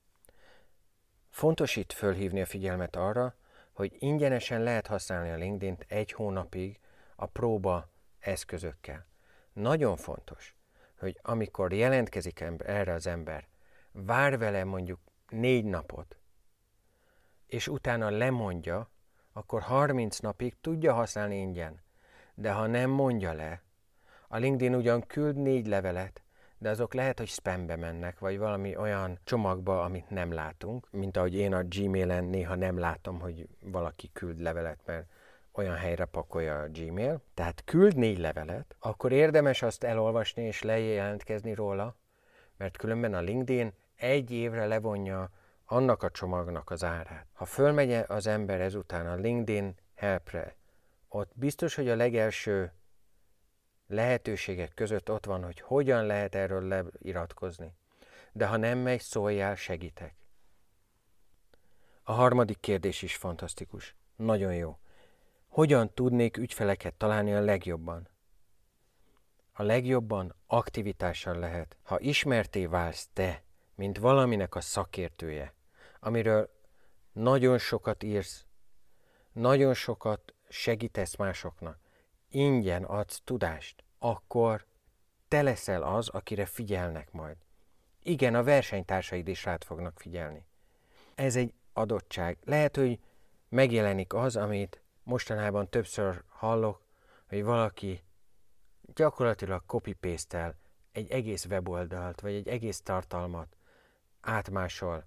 Fontos 1.31 1.77
itt 1.77 1.93
fölhívni 1.93 2.41
a 2.41 2.47
figyelmet 2.47 2.97
arra, 2.97 3.35
hogy 3.77 3.97
ingyenesen 3.99 4.63
lehet 4.63 4.87
használni 4.87 5.31
a 5.31 5.37
LinkedIn-t 5.37 5.85
egy 5.89 6.13
hónapig 6.13 6.81
a 7.17 7.27
próba 7.27 7.89
eszközökkel. 8.19 9.07
Nagyon 9.53 9.97
fontos, 9.97 10.57
hogy 10.99 11.19
amikor 11.23 11.73
jelentkezik 11.73 12.45
erre 12.59 12.93
az 12.93 13.07
ember, 13.07 13.49
vár 13.93 14.39
vele 14.39 14.65
mondjuk 14.65 15.01
négy 15.29 15.65
napot, 15.65 16.19
és 17.47 17.69
utána 17.69 18.11
lemondja, 18.11 18.91
akkor 19.33 19.63
30 19.63 20.19
napig 20.19 20.61
tudja 20.61 20.93
használni 20.93 21.37
ingyen. 21.37 21.83
De 22.35 22.53
ha 22.53 22.67
nem 22.67 22.91
mondja 22.91 23.33
le, 23.33 23.63
a 24.29 24.37
LinkedIn 24.37 24.75
ugyan 24.75 25.07
küld 25.07 25.37
négy 25.37 25.67
levelet, 25.67 26.23
de 26.67 26.73
azok 26.73 26.95
lehet, 26.95 27.19
hogy 27.19 27.29
spambe 27.29 27.77
mennek, 27.77 28.19
vagy 28.19 28.39
valami 28.39 28.77
olyan 28.77 29.19
csomagba, 29.25 29.83
amit 29.83 30.11
nem 30.11 30.33
látunk, 30.33 30.89
mint 30.91 31.17
ahogy 31.17 31.35
én 31.35 31.55
a 31.55 31.63
Gmailen 31.63 32.25
néha 32.25 32.55
nem 32.55 32.79
látom, 32.79 33.21
hogy 33.21 33.49
valaki 33.61 34.11
küld 34.13 34.41
levelet, 34.41 34.81
mert 34.85 35.07
olyan 35.53 35.75
helyre 35.75 36.05
pakolja 36.05 36.59
a 36.59 36.69
Gmail. 36.69 37.23
Tehát 37.35 37.63
küld 37.65 37.97
négy 37.97 38.19
levelet, 38.19 38.77
akkor 38.79 39.13
érdemes 39.13 39.63
azt 39.63 39.85
elolvasni 39.85 40.43
és 40.43 40.63
lejelentkezni 40.63 41.55
róla, 41.55 41.97
mert 42.57 42.77
különben 42.77 43.15
a 43.15 43.21
LinkedIn 43.21 43.73
egy 43.97 44.31
évre 44.31 44.67
levonja 44.67 45.31
annak 45.65 46.03
a 46.03 46.11
csomagnak 46.11 46.71
az 46.71 46.85
árát. 46.85 47.27
Ha 47.33 47.45
fölmegy 47.45 47.93
az 47.93 48.27
ember 48.27 48.61
ezután 48.61 49.07
a 49.07 49.15
LinkedIn 49.15 49.75
helpre, 49.95 50.57
ott 51.09 51.31
biztos, 51.35 51.75
hogy 51.75 51.89
a 51.89 51.97
legelső 51.97 52.73
lehetőségek 53.87 54.75
között 54.75 55.11
ott 55.11 55.25
van, 55.25 55.45
hogy 55.45 55.61
hogyan 55.61 56.07
lehet 56.07 56.35
erről 56.35 56.63
leiratkozni. 56.63 57.75
De 58.33 58.47
ha 58.47 58.57
nem 58.57 58.79
megy, 58.79 59.01
szóljál, 59.01 59.55
segítek. 59.55 60.15
A 62.03 62.13
harmadik 62.13 62.61
kérdés 62.61 63.03
is 63.03 63.17
fantasztikus. 63.17 63.95
Nagyon 64.17 64.55
jó. 64.55 64.79
Hogyan 65.49 65.95
tudnék 65.95 66.37
ügyfeleket 66.37 66.95
találni 66.95 67.35
a 67.35 67.41
legjobban? 67.41 68.09
A 69.53 69.63
legjobban 69.63 70.35
aktivitással 70.47 71.39
lehet. 71.39 71.77
Ha 71.83 72.01
ismerté 72.01 72.67
válsz 72.67 73.09
te, 73.13 73.43
mint 73.75 73.99
valaminek 73.99 74.55
a 74.55 74.61
szakértője, 74.61 75.55
amiről 76.01 76.51
nagyon 77.13 77.59
sokat 77.59 78.03
írsz, 78.03 78.45
nagyon 79.33 79.75
sokat 79.75 80.35
segítesz 80.49 81.17
másoknak, 81.17 81.79
ingyen 82.37 82.85
adsz 82.85 83.21
tudást, 83.25 83.85
akkor 83.99 84.67
te 85.29 85.43
leszel 85.43 85.83
az, 85.83 86.09
akire 86.09 86.47
figyelnek 86.47 87.13
majd. 87.13 87.37
Igen, 88.03 88.35
a 88.35 88.43
versenytársaid 88.43 89.29
is 89.29 89.45
rád 89.45 89.65
fognak 89.65 90.01
figyelni. 90.01 90.47
Ez 91.15 91.37
egy 91.37 91.55
adottság. 91.73 92.39
Lehet, 92.45 92.77
hogy 92.77 92.99
megjelenik 93.49 94.15
az, 94.15 94.37
amit 94.37 94.83
mostanában 95.03 95.69
többször 95.69 96.23
hallok, 96.29 96.87
hogy 97.29 97.45
valaki 97.45 98.05
gyakorlatilag 98.95 99.63
copy 99.67 99.97
egy 100.93 101.11
egész 101.11 101.45
weboldalt, 101.45 102.21
vagy 102.21 102.35
egy 102.35 102.49
egész 102.49 102.81
tartalmat 102.81 103.57
átmásol, 104.21 105.07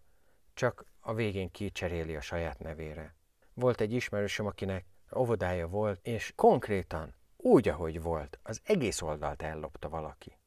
csak 0.53 0.85
a 0.99 1.13
végén 1.13 1.51
kicseréli 1.51 2.15
a 2.15 2.21
saját 2.21 2.59
nevére. 2.59 3.15
Volt 3.53 3.81
egy 3.81 3.93
ismerősöm, 3.93 4.45
akinek 4.45 4.85
óvodája 5.15 5.67
volt, 5.67 5.99
és 6.03 6.33
konkrétan 6.35 7.17
úgy, 7.41 7.67
ahogy 7.67 8.01
volt, 8.01 8.39
az 8.43 8.61
egész 8.63 9.01
oldalt 9.01 9.41
ellopta 9.41 9.89
valaki. 9.89 10.37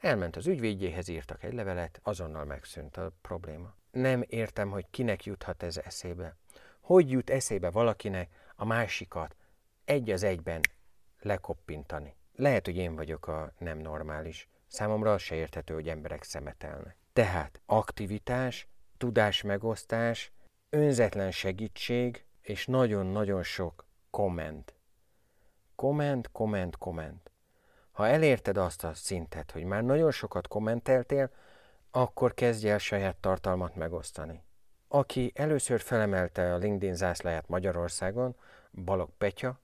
Elment 0.00 0.36
az 0.36 0.46
ügyvédjéhez, 0.46 1.08
írtak 1.08 1.42
egy 1.42 1.52
levelet, 1.52 2.00
azonnal 2.02 2.44
megszűnt 2.44 2.96
a 2.96 3.12
probléma. 3.20 3.74
Nem 3.90 4.24
értem, 4.26 4.70
hogy 4.70 4.86
kinek 4.90 5.24
juthat 5.24 5.62
ez 5.62 5.76
eszébe. 5.76 6.36
Hogy 6.80 7.10
jut 7.10 7.30
eszébe 7.30 7.70
valakinek 7.70 8.52
a 8.56 8.64
másikat 8.64 9.36
egy 9.84 10.10
az 10.10 10.22
egyben 10.22 10.60
lekoppintani? 11.20 12.16
Lehet, 12.34 12.64
hogy 12.64 12.76
én 12.76 12.94
vagyok 12.94 13.26
a 13.26 13.52
nem 13.58 13.78
normális. 13.78 14.48
Számomra 14.66 15.12
az 15.12 15.20
se 15.20 15.34
érthető, 15.34 15.74
hogy 15.74 15.88
emberek 15.88 16.22
szemetelnek. 16.22 16.96
Tehát 17.12 17.60
aktivitás, 17.66 18.68
tudásmegosztás, 18.96 20.32
önzetlen 20.70 21.30
segítség 21.30 22.24
és 22.40 22.66
nagyon-nagyon 22.66 23.42
sok 23.42 23.86
komment. 24.10 24.77
Komment, 25.78 26.30
komment, 26.32 26.76
komment. 26.76 27.30
Ha 27.90 28.06
elérted 28.06 28.56
azt 28.56 28.84
a 28.84 28.94
szintet, 28.94 29.50
hogy 29.50 29.64
már 29.64 29.82
nagyon 29.82 30.10
sokat 30.10 30.48
kommenteltél, 30.48 31.30
akkor 31.90 32.34
kezdj 32.34 32.68
el 32.68 32.78
saját 32.78 33.16
tartalmat 33.16 33.74
megosztani. 33.74 34.42
Aki 34.88 35.32
először 35.34 35.80
felemelte 35.80 36.54
a 36.54 36.56
LinkedIn 36.56 36.94
zászláját 36.94 37.48
Magyarországon, 37.48 38.36
Balog 38.84 39.10
Petya, 39.18 39.60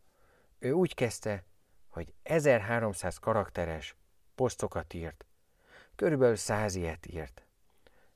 ő 0.59 0.73
úgy 0.73 0.95
kezdte, 0.95 1.45
hogy 1.89 2.13
1300 2.23 3.19
karakteres 3.19 3.97
posztokat 4.35 4.95
írt, 4.95 5.27
körülbelül 5.97 6.37
100 6.37 6.75
ilyet 6.75 7.07
írt 7.07 7.47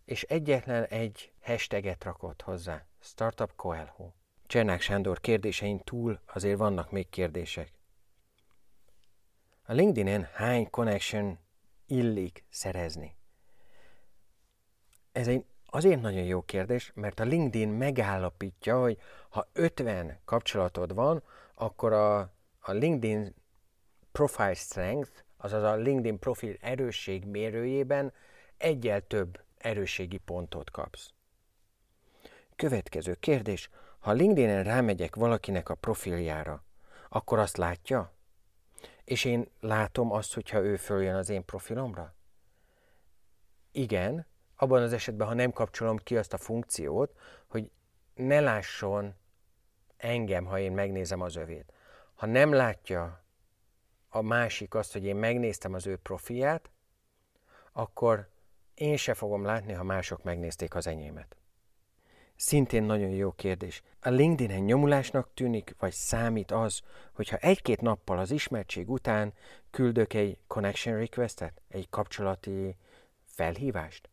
és 0.05 0.23
egyetlen 0.23 0.85
egy 0.85 1.33
hashtaget 1.41 2.05
rakott 2.05 2.43
hozzá, 2.43 2.87
Startup 3.01 3.53
Coelho. 3.57 4.11
Csernák 4.47 4.81
Sándor 4.81 5.21
kérdésein 5.21 5.79
túl 5.79 6.21
azért 6.27 6.59
vannak 6.59 6.91
még 6.91 7.09
kérdések. 7.09 7.78
A 9.71 9.73
LinkedIn-en 9.73 10.29
hány 10.33 10.71
connection 10.71 11.39
illik 11.87 12.45
szerezni? 12.51 13.17
Ez 15.13 15.29
egy 15.29 15.45
azért 15.67 16.01
nagyon 16.01 16.23
jó 16.23 16.43
kérdés, 16.43 16.93
mert 16.95 17.21
a 17.21 17.25
LinkedIn 17.25 17.69
megállapítja, 17.69 18.81
hogy 18.81 18.99
ha 19.29 19.49
50 19.53 20.21
kapcsolatod 20.25 20.95
van, 20.95 21.23
akkor 21.55 21.93
a, 21.93 22.19
a 22.59 22.73
LinkedIn 22.73 23.35
Profile 24.13 24.55
Strength, 24.55 25.11
azaz 25.37 25.63
a 25.63 25.75
LinkedIn 25.75 26.19
profil 26.19 26.57
erősség 26.61 27.25
mérőjében 27.25 28.13
egyel 28.57 29.01
több 29.01 29.41
erősségi 29.59 30.19
pontot 30.19 30.71
kapsz. 30.71 31.13
Következő 32.57 33.15
kérdés. 33.15 33.71
Ha 33.99 34.13
LinkedIn-en 34.13 34.65
rámegyek 34.65 35.17
valakinek 35.17 35.69
a 35.69 35.75
profiljára, 35.75 36.65
akkor 37.09 37.39
azt 37.39 37.57
látja? 37.57 38.17
És 39.09 39.25
én 39.25 39.51
látom 39.61 40.12
azt, 40.12 40.35
hogyha 40.35 40.61
ő 40.61 40.77
följön 40.77 41.14
az 41.14 41.29
én 41.29 41.44
profilomra? 41.44 42.14
Igen, 43.73 44.27
abban 44.57 44.83
az 44.83 44.92
esetben, 44.92 45.27
ha 45.27 45.35
nem 45.35 45.53
kapcsolom 45.53 45.97
ki 45.97 46.16
azt 46.16 46.33
a 46.33 46.38
funkciót, 46.38 47.18
hogy 47.47 47.71
ne 48.14 48.40
lásson 48.40 49.14
engem, 49.97 50.44
ha 50.44 50.59
én 50.59 50.73
megnézem 50.73 51.21
az 51.21 51.37
övét. 51.37 51.73
Ha 52.14 52.27
nem 52.27 52.53
látja 52.53 53.25
a 54.09 54.21
másik 54.21 54.75
azt, 54.75 54.92
hogy 54.92 55.05
én 55.05 55.16
megnéztem 55.16 55.75
az 55.75 55.87
ő 55.87 55.97
profilját, 55.97 56.71
akkor 57.73 58.29
én 58.75 58.97
se 58.97 59.14
fogom 59.14 59.44
látni, 59.44 59.73
ha 59.73 59.83
mások 59.83 60.23
megnézték 60.23 60.75
az 60.75 60.87
enyémet. 60.87 61.37
Szintén 62.40 62.83
nagyon 62.83 63.11
jó 63.11 63.33
kérdés. 63.33 63.83
A 64.01 64.09
LinkedIn-en 64.09 64.64
nyomulásnak 64.64 65.35
tűnik, 65.35 65.74
vagy 65.79 65.92
számít 65.92 66.51
az, 66.51 66.81
hogyha 67.12 67.37
egy-két 67.37 67.81
nappal 67.81 68.18
az 68.18 68.31
ismertség 68.31 68.90
után 68.90 69.33
küldök 69.70 70.14
egy 70.14 70.38
connection 70.46 70.96
requestet, 70.96 71.62
egy 71.68 71.88
kapcsolati 71.90 72.77
felhívást? 73.24 74.09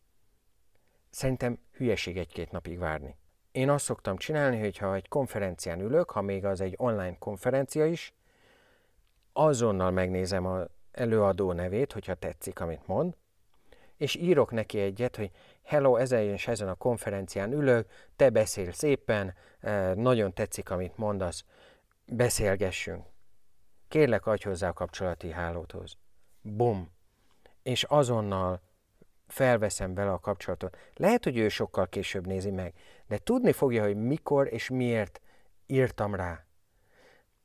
Szerintem 1.10 1.60
hülyeség 1.72 2.18
egy-két 2.18 2.52
napig 2.52 2.80
várni. 2.80 3.16
Én 3.52 3.70
azt 3.70 3.86
szoktam 3.86 4.18
csinálni, 4.18 4.60
hogy 4.60 4.78
ha 4.78 4.96
egy 4.96 5.08
konferencián 5.08 5.80
ülök, 5.80 6.10
ha 6.10 6.22
még 6.22 6.46
az 6.46 6.62
egy 6.62 6.74
online 6.78 7.18
konferencia 7.18 7.86
is, 7.86 8.14
azonnal 9.34 9.92
megnézem 9.92 10.46
az 10.46 10.68
előadó 10.92 11.52
nevét, 11.52 11.92
hogyha 11.92 12.14
tetszik, 12.14 12.60
amit 12.60 12.88
mond, 12.88 13.16
és 13.98 14.16
írok 14.16 14.52
neki 14.52 14.80
egyet, 14.80 15.16
hogy 15.16 15.32
hello, 15.66 15.96
ezen 15.96 16.22
és 16.22 16.48
ezen 16.48 16.68
a 16.68 16.76
konferencián 16.76 17.52
ülök, 17.52 17.90
te 18.16 18.30
beszél 18.30 18.72
szépen, 18.72 19.34
eh, 19.60 19.96
nagyon 19.96 20.34
tetszik, 20.34 20.70
amit 20.70 20.98
mondasz, 20.98 21.44
beszélgessünk. 22.06 23.06
Kérlek, 23.88 24.26
adj 24.26 24.44
hozzá 24.44 24.70
a 24.70 24.74
kapcsolati 24.74 25.32
hálóthoz. 25.32 25.98
Bum! 26.42 26.92
És 27.64 27.84
azonnal 27.84 28.62
felveszem 29.28 29.94
vele 29.94 30.12
a 30.12 30.20
kapcsolatot. 30.20 30.78
Lehet, 30.94 31.24
hogy 31.24 31.38
ő 31.38 31.50
sokkal 31.50 31.88
később 31.88 32.28
nézi 32.28 32.52
meg, 32.52 32.74
de 33.08 33.18
tudni 33.18 33.52
fogja, 33.52 33.84
hogy 33.84 33.96
mikor 33.96 34.54
és 34.54 34.70
miért 34.70 35.22
írtam 35.66 36.16
rá. 36.16 36.46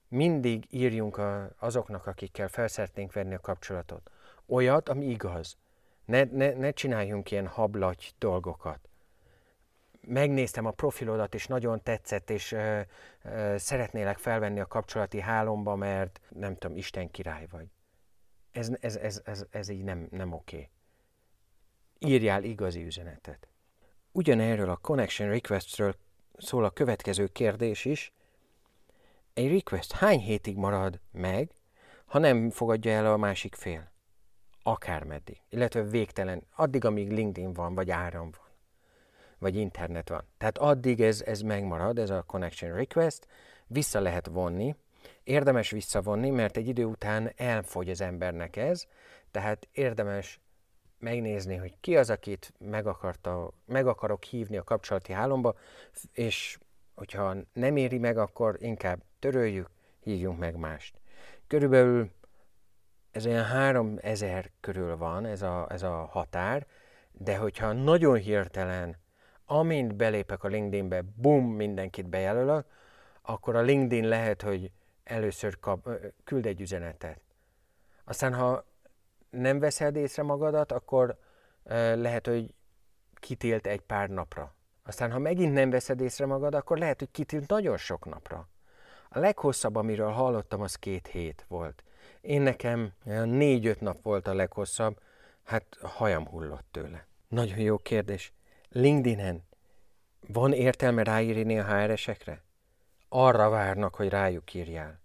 Mindig 0.09 0.67
írjunk 0.71 1.21
azoknak, 1.59 2.07
akikkel 2.07 2.49
felszeretnénk 2.49 3.13
venni 3.13 3.35
a 3.35 3.41
kapcsolatot. 3.41 4.11
Olyat, 4.47 4.89
ami 4.89 5.07
igaz. 5.07 5.57
Ne, 6.11 6.25
ne, 6.25 6.53
ne 6.53 6.71
csináljunk 6.71 7.31
ilyen 7.31 7.47
hablaty 7.47 8.05
dolgokat. 8.19 8.89
Megnéztem 10.01 10.67
a 10.67 10.71
profilodat, 10.71 11.35
és 11.35 11.47
nagyon 11.47 11.83
tetszett, 11.83 12.31
és 12.31 12.53
ö, 12.53 12.81
ö, 13.23 13.55
szeretnélek 13.59 14.19
felvenni 14.19 14.61
a 14.61 14.67
kapcsolati 14.67 15.21
hálomba, 15.21 15.77
mert 15.77 16.21
nem 16.29 16.57
tudom, 16.57 16.77
Isten 16.77 17.11
király 17.11 17.47
vagy. 17.51 17.67
Ez, 18.53 18.71
ez, 18.81 18.97
ez, 18.97 19.23
ez, 19.25 19.45
ez 19.51 19.69
így 19.69 19.83
nem, 19.83 20.09
nem 20.11 20.33
oké. 20.33 20.69
Írjál 21.99 22.45
igazi 22.45 22.85
üzenetet. 22.85 23.49
Ugyanerről 24.13 24.71
a 24.71 24.77
connection 24.77 25.29
requestről 25.29 25.95
szól 26.37 26.65
a 26.65 26.71
következő 26.71 27.27
kérdés 27.27 27.85
is. 27.85 28.13
Egy 29.35 29.53
request 29.53 29.93
hány 29.93 30.21
hétig 30.21 30.57
marad 30.57 31.01
meg, 31.13 31.51
ha 32.05 32.19
nem 32.19 32.51
fogadja 32.51 32.93
el 32.93 33.13
a 33.13 33.17
másik 33.17 33.55
fél? 33.55 33.91
Akármeddig. 34.63 35.41
Illetve 35.49 35.83
végtelen. 35.83 36.43
Addig, 36.57 36.85
amíg 36.85 37.11
LinkedIn 37.11 37.53
van, 37.53 37.75
vagy 37.75 37.91
áram 37.91 38.31
van. 38.31 38.49
Vagy 39.39 39.57
internet 39.57 40.09
van. 40.09 40.25
Tehát 40.39 40.59
addig 40.59 41.01
ez, 41.01 41.23
ez 41.23 41.41
megmarad, 41.41 41.99
ez 41.99 42.11
a 42.11 42.23
connection 42.23 42.75
request. 42.75 43.27
Vissza 43.67 44.01
lehet 44.01 44.27
vonni. 44.27 44.75
Érdemes 45.23 45.71
visszavonni, 45.71 46.31
mert 46.31 46.57
egy 46.57 46.69
idő 46.69 46.85
után 46.85 47.33
elfogy 47.37 47.91
az 47.91 48.01
embernek 48.01 48.57
ez, 48.57 48.87
tehát 49.31 49.69
érdemes 49.73 50.41
megnézni, 50.99 51.57
hogy 51.57 51.75
ki 51.81 51.97
az, 51.97 52.11
akit 52.11 52.53
meg, 52.59 52.87
akarta, 52.87 53.51
meg 53.67 53.87
akarok 53.87 54.23
hívni 54.25 54.57
a 54.57 54.65
kapcsolati 54.65 55.13
hálomba, 55.13 55.55
és 56.13 56.59
hogyha 56.95 57.37
nem 57.53 57.77
éri 57.77 57.99
meg, 57.99 58.19
akkor 58.19 58.57
inkább 58.59 59.03
töröljük, 59.19 59.71
hívjunk 60.01 60.39
meg 60.39 60.57
mást. 60.57 61.01
Körülbelül 61.47 62.11
ez 63.11 63.27
olyan 63.27 63.45
3000 63.45 64.51
körül 64.61 64.97
van 64.97 65.27
ez 65.27 65.43
a, 65.43 65.67
ez 65.71 65.83
a 65.83 66.09
határ, 66.11 66.67
de 67.13 67.37
hogyha 67.37 67.73
nagyon 67.73 68.17
hirtelen, 68.17 68.97
amint 69.45 69.95
belépek 69.95 70.45
a 70.45 70.49
LinkedInbe, 70.49 71.03
bum, 71.17 71.53
mindenkit 71.55 72.09
bejelölök, 72.09 72.67
akkor 73.23 73.57
a 73.57 73.61
LinkedIn 73.61 74.09
lehet, 74.09 74.43
hogy 74.43 74.71
először 75.05 75.59
kap, 75.59 75.89
küld 76.25 76.47
egy 76.47 76.61
üzenetet. 76.61 77.21
Aztán, 78.05 78.35
ha 78.35 78.65
nem 79.31 79.59
veszed 79.59 79.97
észre 79.97 80.23
magadat, 80.23 80.73
akkor 80.73 81.17
lehet, 81.95 82.27
hogy 82.27 82.55
kitilt 83.15 83.67
egy 83.67 83.81
pár 83.81 84.09
napra. 84.09 84.55
Aztán, 84.83 85.13
ha 85.13 85.19
megint 85.19 85.53
nem 85.53 85.71
veszed 85.71 86.01
észre 86.01 86.27
magad, 86.27 86.55
akkor 86.55 86.79
lehet, 86.79 86.99
hogy 86.99 87.11
kitilt 87.11 87.49
nagyon 87.49 87.77
sok 87.77 88.05
napra. 88.05 88.49
A 89.09 89.19
leghosszabb, 89.19 89.77
amiről 89.77 90.11
hallottam, 90.11 90.61
az 90.61 90.75
két 90.75 91.07
hét 91.07 91.45
volt. 91.49 91.83
Én 92.21 92.43
nekem 92.43 92.93
négy-öt 93.25 93.81
nap 93.81 94.03
volt 94.03 94.27
a 94.27 94.35
leghosszabb, 94.35 95.01
hát 95.43 95.77
hajam 95.83 96.27
hullott 96.27 96.67
tőle. 96.71 97.07
Nagyon 97.29 97.59
jó 97.59 97.79
kérdés. 97.79 98.33
LinkedIn-en 98.69 99.43
van 100.27 100.53
értelme 100.53 101.03
ráírni 101.03 101.59
a 101.59 101.65
HR-esekre? 101.65 102.43
Arra 103.09 103.49
várnak, 103.49 103.95
hogy 103.95 104.09
rájuk 104.09 104.55
írjál. 104.55 105.01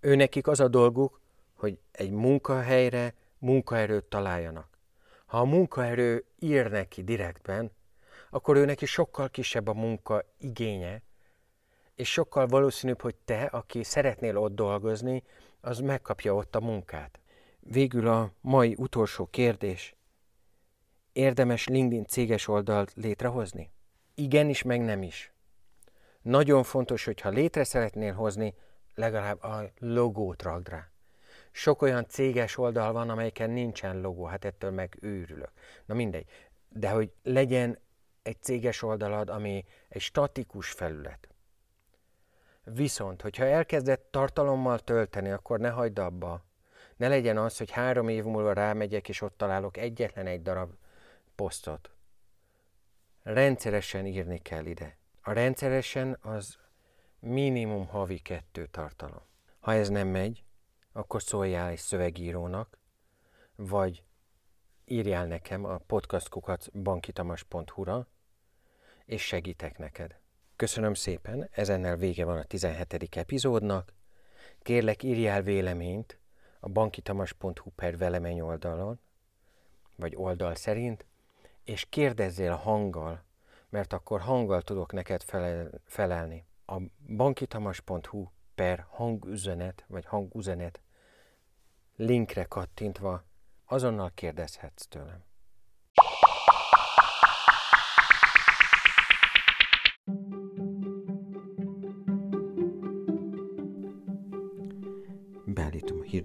Ő 0.00 0.14
nekik 0.14 0.46
az 0.46 0.60
a 0.60 0.68
dolguk, 0.68 1.20
hogy 1.54 1.78
egy 1.92 2.10
munkahelyre 2.10 3.14
munkaerőt 3.38 4.04
találjanak. 4.04 4.78
Ha 5.26 5.38
a 5.38 5.44
munkaerő 5.44 6.24
ír 6.38 6.70
neki 6.70 7.04
direktben, 7.04 7.72
akkor 8.30 8.56
ő 8.56 8.64
neki 8.64 8.86
sokkal 8.86 9.28
kisebb 9.28 9.68
a 9.68 9.72
munka 9.72 10.24
igénye, 10.38 11.02
és 11.94 12.12
sokkal 12.12 12.46
valószínűbb, 12.46 13.00
hogy 13.00 13.14
te, 13.24 13.42
aki 13.42 13.82
szeretnél 13.82 14.38
ott 14.38 14.54
dolgozni, 14.54 15.22
az 15.60 15.78
megkapja 15.78 16.34
ott 16.34 16.54
a 16.54 16.60
munkát. 16.60 17.20
Végül 17.60 18.08
a 18.08 18.32
mai 18.40 18.74
utolsó 18.78 19.26
kérdés. 19.26 19.94
Érdemes 21.12 21.66
LinkedIn 21.66 22.06
céges 22.06 22.48
oldalt 22.48 22.92
létrehozni? 22.94 23.70
Igenis, 24.14 24.62
meg 24.62 24.80
nem 24.80 25.02
is. 25.02 25.32
Nagyon 26.22 26.62
fontos, 26.62 27.04
hogy 27.04 27.20
ha 27.20 27.28
létre 27.28 27.64
szeretnél 27.64 28.12
hozni, 28.12 28.54
legalább 28.94 29.42
a 29.42 29.70
logót 29.78 30.42
ragd 30.42 30.68
rá. 30.68 30.90
Sok 31.52 31.82
olyan 31.82 32.06
céges 32.08 32.58
oldal 32.58 32.92
van, 32.92 33.10
amelyeken 33.10 33.50
nincsen 33.50 34.00
logó, 34.00 34.24
hát 34.24 34.44
ettől 34.44 34.70
meg 34.70 34.96
őrülök. 35.00 35.52
Na 35.86 35.94
mindegy. 35.94 36.26
De 36.68 36.90
hogy 36.90 37.12
legyen 37.22 37.78
egy 38.22 38.42
céges 38.42 38.82
oldalad, 38.82 39.28
ami 39.28 39.64
egy 39.88 40.00
statikus 40.00 40.70
felület. 40.70 41.28
Viszont, 42.64 43.22
hogyha 43.22 43.44
elkezdett 43.44 44.08
tartalommal 44.10 44.78
tölteni, 44.78 45.30
akkor 45.30 45.60
ne 45.60 45.70
hagyd 45.70 45.98
abba. 45.98 46.44
Ne 46.96 47.08
legyen 47.08 47.38
az, 47.38 47.58
hogy 47.58 47.70
három 47.70 48.08
év 48.08 48.24
múlva 48.24 48.52
rámegyek, 48.52 49.08
és 49.08 49.20
ott 49.20 49.36
találok 49.36 49.76
egyetlen 49.76 50.26
egy 50.26 50.42
darab 50.42 50.74
posztot. 51.34 51.90
Rendszeresen 53.22 54.06
írni 54.06 54.38
kell 54.38 54.64
ide. 54.64 54.98
A 55.22 55.32
rendszeresen 55.32 56.18
az 56.20 56.58
minimum 57.18 57.86
havi 57.86 58.18
kettő 58.18 58.66
tartalom. 58.66 59.22
Ha 59.60 59.72
ez 59.72 59.88
nem 59.88 60.08
megy, 60.08 60.44
akkor 60.92 61.22
szóljál 61.22 61.68
egy 61.68 61.78
szövegírónak, 61.78 62.78
vagy 63.56 64.04
írjál 64.84 65.26
nekem 65.26 65.64
a 65.64 65.78
podcastkukat 65.78 66.82
bankitamas.hu-ra, 66.82 68.06
és 69.04 69.26
segítek 69.26 69.78
neked. 69.78 70.18
Köszönöm 70.60 70.94
szépen, 70.94 71.48
ezennel 71.52 71.96
vége 71.96 72.24
van 72.24 72.38
a 72.38 72.42
17. 72.42 73.16
epizódnak. 73.16 73.92
Kérlek, 74.62 75.02
írjál 75.02 75.42
véleményt 75.42 76.18
a 76.60 76.68
bankitamas.hu 76.68 77.70
per 77.74 77.96
velemeny 77.96 78.40
oldalon, 78.40 79.00
vagy 79.96 80.16
oldal 80.16 80.54
szerint, 80.54 81.06
és 81.64 81.86
kérdezzél 81.88 82.54
hanggal, 82.54 83.24
mert 83.68 83.92
akkor 83.92 84.20
hanggal 84.20 84.62
tudok 84.62 84.92
neked 84.92 85.22
felel, 85.22 85.70
felelni. 85.84 86.46
A 86.66 86.80
bankitamas.hu 87.06 88.26
per 88.54 88.86
hangüzenet, 88.88 89.84
vagy 89.88 90.04
hangüzenet 90.04 90.80
linkre 91.96 92.44
kattintva 92.44 93.24
azonnal 93.64 94.10
kérdezhetsz 94.14 94.86
tőlem. 94.86 95.29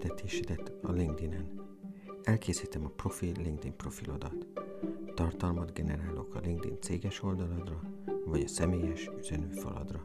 Hirdetésedet 0.06 0.72
a 0.82 0.91
LinkedIn-en. 0.91 1.50
Elkészítem 2.24 2.86
a 2.86 2.89
profil 2.89 3.32
LinkedIn 3.38 3.76
profilodat. 3.76 4.48
Tartalmat 5.13 5.74
generálok 5.74 6.36
a 6.36 6.39
LinkedIn 6.39 6.78
céges 6.82 7.24
oldaladra, 7.24 7.82
vagy 8.26 8.41
a 8.41 8.48
személyes 8.48 9.10
üzenőfaladra 9.20 10.02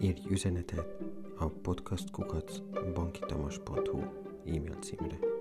írj 0.00 0.20
üzenetet 0.28 0.96
a 1.36 1.46
podcastkukac 1.48 2.58
bankitamas.hu 2.94 4.00
e-mail 4.44 4.76
címre. 4.80 5.31